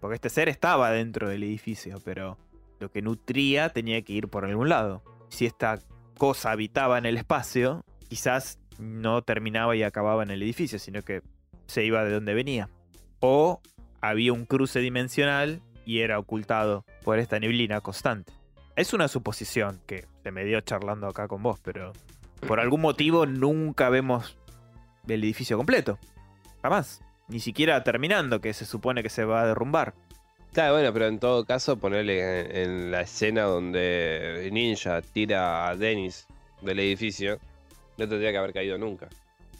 [0.00, 2.38] Porque este ser estaba dentro del edificio, pero
[2.80, 5.02] lo que nutría tenía que ir por algún lado.
[5.28, 5.78] Si esta
[6.16, 11.22] cosa habitaba en el espacio, quizás no terminaba y acababa en el edificio, sino que
[11.66, 12.68] se iba de donde venía.
[13.20, 13.60] O
[14.00, 18.32] había un cruce dimensional y era ocultado por esta neblina constante.
[18.74, 21.92] Es una suposición que se me dio charlando acá con vos, pero
[22.46, 24.36] por algún motivo nunca vemos
[25.08, 25.98] el edificio completo.
[26.62, 27.02] Jamás.
[27.28, 29.94] Ni siquiera terminando, que se supone que se va a derrumbar.
[30.52, 35.76] Claro, bueno, pero en todo caso, ponerle en, en la escena donde Ninja tira a
[35.76, 36.26] Dennis
[36.60, 37.38] del edificio,
[37.96, 39.08] no tendría que haber caído nunca.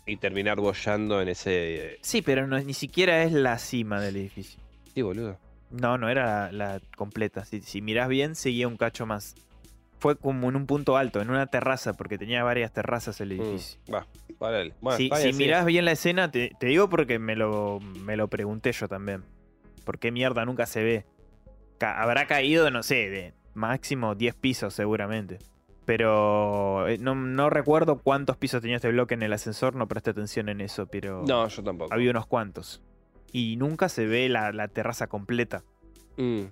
[0.05, 1.99] Y terminar bollando en ese.
[2.03, 4.61] Sí, pero no, ni siquiera es la cima del edificio.
[4.93, 5.39] Sí, boludo.
[5.71, 7.45] No, no era la, la completa.
[7.45, 9.35] Si, si mirás bien, seguía un cacho más.
[10.03, 13.79] Fue como en un punto alto, en una terraza, porque tenía varias terrazas el edificio.
[13.87, 14.75] Mm, Va, parale.
[14.81, 18.27] Bueno, si si mirás bien la escena, te, te digo porque me lo, me lo
[18.27, 19.23] pregunté yo también.
[19.85, 21.07] ¿Por qué mierda nunca se ve?
[21.79, 25.39] Ca- habrá caído, no sé, de máximo 10 pisos seguramente.
[25.85, 30.11] Pero eh, no, no recuerdo cuántos pisos tenía este bloque en el ascensor, no presté
[30.11, 31.95] atención en eso, pero No, yo tampoco.
[31.95, 32.83] había unos cuantos.
[33.33, 35.63] Y nunca se ve la, la terraza completa.
[36.17, 36.43] Mm.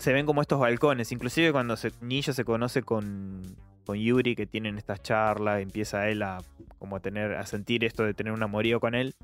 [0.00, 1.92] Se ven como estos balcones, inclusive cuando se,
[2.22, 3.42] se conoce con,
[3.84, 6.38] con Yuri, que tienen estas charlas, empieza él a,
[6.78, 9.14] como a, tener, a sentir esto de tener un amorío con él.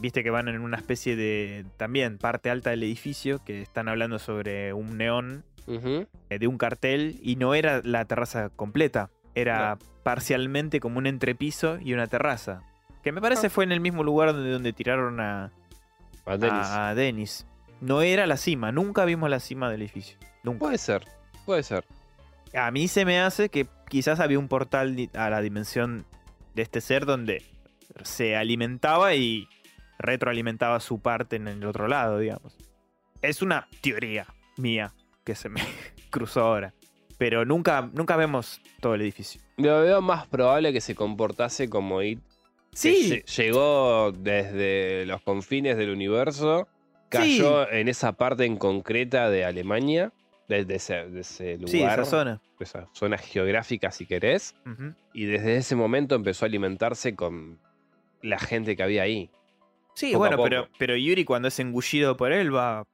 [0.00, 4.18] Viste que van en una especie de, también, parte alta del edificio, que están hablando
[4.18, 10.80] sobre un neón eh, de un cartel y no era la terraza completa, era parcialmente
[10.80, 12.62] como un entrepiso y una terraza.
[13.04, 13.50] Que me parece Ah.
[13.50, 15.52] fue en el mismo lugar donde, donde tiraron a,
[16.26, 16.66] A Dennis.
[16.70, 17.46] a Dennis.
[17.80, 20.18] No era la cima, nunca vimos la cima del edificio.
[20.42, 20.60] Nunca.
[20.60, 21.04] Puede ser,
[21.46, 21.84] puede ser.
[22.54, 26.06] A mí se me hace que quizás había un portal a la dimensión
[26.54, 27.42] de este ser donde
[28.02, 29.48] se alimentaba y
[29.98, 32.56] retroalimentaba su parte en el otro lado, digamos.
[33.22, 34.26] Es una teoría
[34.56, 35.60] mía que se me
[36.10, 36.74] cruzó ahora.
[37.18, 39.40] Pero nunca, nunca vemos todo el edificio.
[39.56, 42.20] Lo veo más probable que se comportase como It.
[42.72, 46.68] Sí, lle- Llegó desde los confines del universo,
[47.08, 50.12] cayó en esa parte en concreta de Alemania,
[50.48, 52.40] ese, de ese lugar, sí, esa zona.
[52.60, 54.54] esa zona geográfica si querés,
[55.12, 57.58] y desde ese momento empezó a alimentarse con
[58.22, 59.30] la gente que había ahí.
[59.94, 62.84] Sí, Poco bueno, pero, pero Yuri cuando es engullido por él va.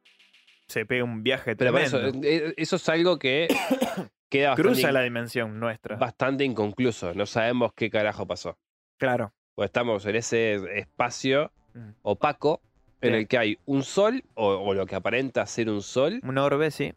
[0.67, 1.99] Se pega un viaje Pero tremendo.
[2.09, 3.49] eso, eh, eso es algo que
[4.31, 5.97] queda bastante, Cruza la dimensión nuestra.
[5.97, 7.12] bastante inconcluso.
[7.12, 8.57] No sabemos qué carajo pasó.
[8.99, 9.35] Claro.
[9.55, 11.91] Pues estamos en ese espacio Mm.
[12.03, 12.62] opaco
[13.09, 16.39] en el que hay un sol, o, o lo que aparenta ser un sol, Un
[16.39, 16.93] orbe, sí.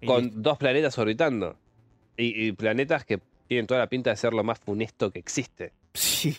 [0.00, 1.56] Y con dos planetas orbitando.
[2.16, 5.72] Y, y planetas que tienen toda la pinta de ser lo más funesto que existe.
[5.94, 6.36] Sí.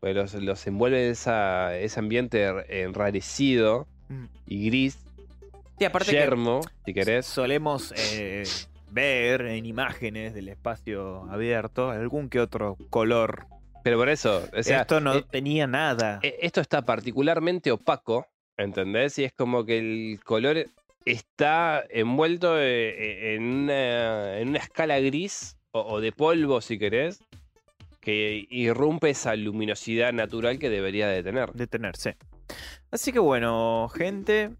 [0.00, 2.46] Pues los, los envuelve esa- ese ambiente
[2.82, 4.24] enrarecido Mm.
[4.46, 4.98] y gris,
[5.78, 7.24] Sí, aparte que yermo, si querés.
[7.24, 8.42] solemos eh,
[8.90, 13.46] ver en imágenes del espacio abierto algún que otro color.
[13.82, 16.20] Pero por eso, o sea, Esto no eh, tenía nada.
[16.22, 18.26] eh, esto está particularmente opaco,
[18.56, 19.18] ¿entendés?
[19.18, 20.66] Y es como que el color
[21.04, 27.20] está envuelto eh, en una, en una escala gris o, o de polvo, si querés,
[28.00, 31.52] que irrumpe esa luminosidad natural que debería de tener.
[31.52, 32.16] detenerse.
[32.90, 34.50] Así que bueno, gente,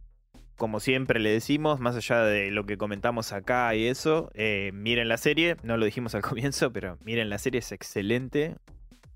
[0.57, 5.09] como siempre le decimos, más allá de lo que comentamos acá y eso, eh, miren
[5.09, 8.57] la serie, no lo dijimos al comienzo, pero miren la serie, es excelente.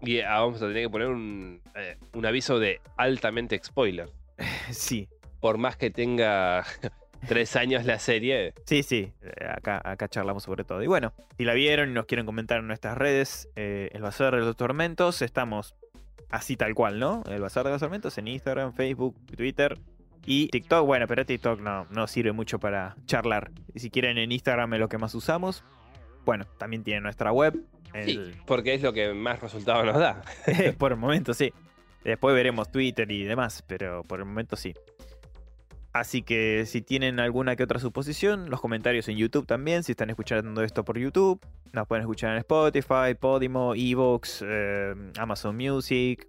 [0.01, 4.11] Y ah, vamos a tener que poner un, eh, un aviso de altamente spoiler.
[4.71, 5.09] sí,
[5.41, 6.65] Por más que tenga
[7.27, 10.83] tres años la serie, sí, sí, eh, acá, acá charlamos sobre todo.
[10.83, 14.35] Y bueno, si la vieron y nos quieren comentar en nuestras redes, eh, el Bazar
[14.35, 15.75] de los Tormentos, estamos
[16.31, 17.23] así tal cual, ¿no?
[17.29, 19.79] El Bazar de los Tormentos en Instagram, Facebook, Twitter.
[20.29, 23.53] Y TikTok, bueno, pero TikTok no, no sirve mucho para charlar.
[23.75, 25.63] Y si quieren en Instagram es lo que más usamos.
[26.25, 27.57] Bueno, también tiene nuestra web.
[28.05, 30.23] Sí, porque es lo que más resultado nos da.
[30.79, 31.53] por el momento sí.
[32.05, 34.75] Después veremos Twitter y demás, pero por el momento sí.
[35.93, 40.11] Así que si tienen alguna que otra suposición, los comentarios en YouTube también, si están
[40.11, 41.41] escuchando esto por YouTube,
[41.73, 46.29] nos pueden escuchar en Spotify, Podimo, Evox, eh, Amazon Music,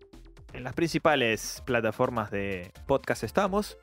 [0.53, 3.77] en las principales plataformas de podcast estamos.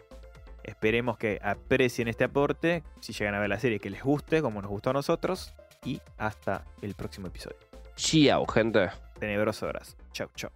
[0.62, 4.62] Esperemos que aprecien este aporte, si llegan a ver la serie que les guste, como
[4.62, 5.55] nos gustó a nosotros,
[5.85, 7.59] y hasta el próximo episodio.
[7.97, 8.90] Chiao, gente.
[9.18, 9.97] Tenebroso abrazo.
[10.12, 10.51] Chau, chau.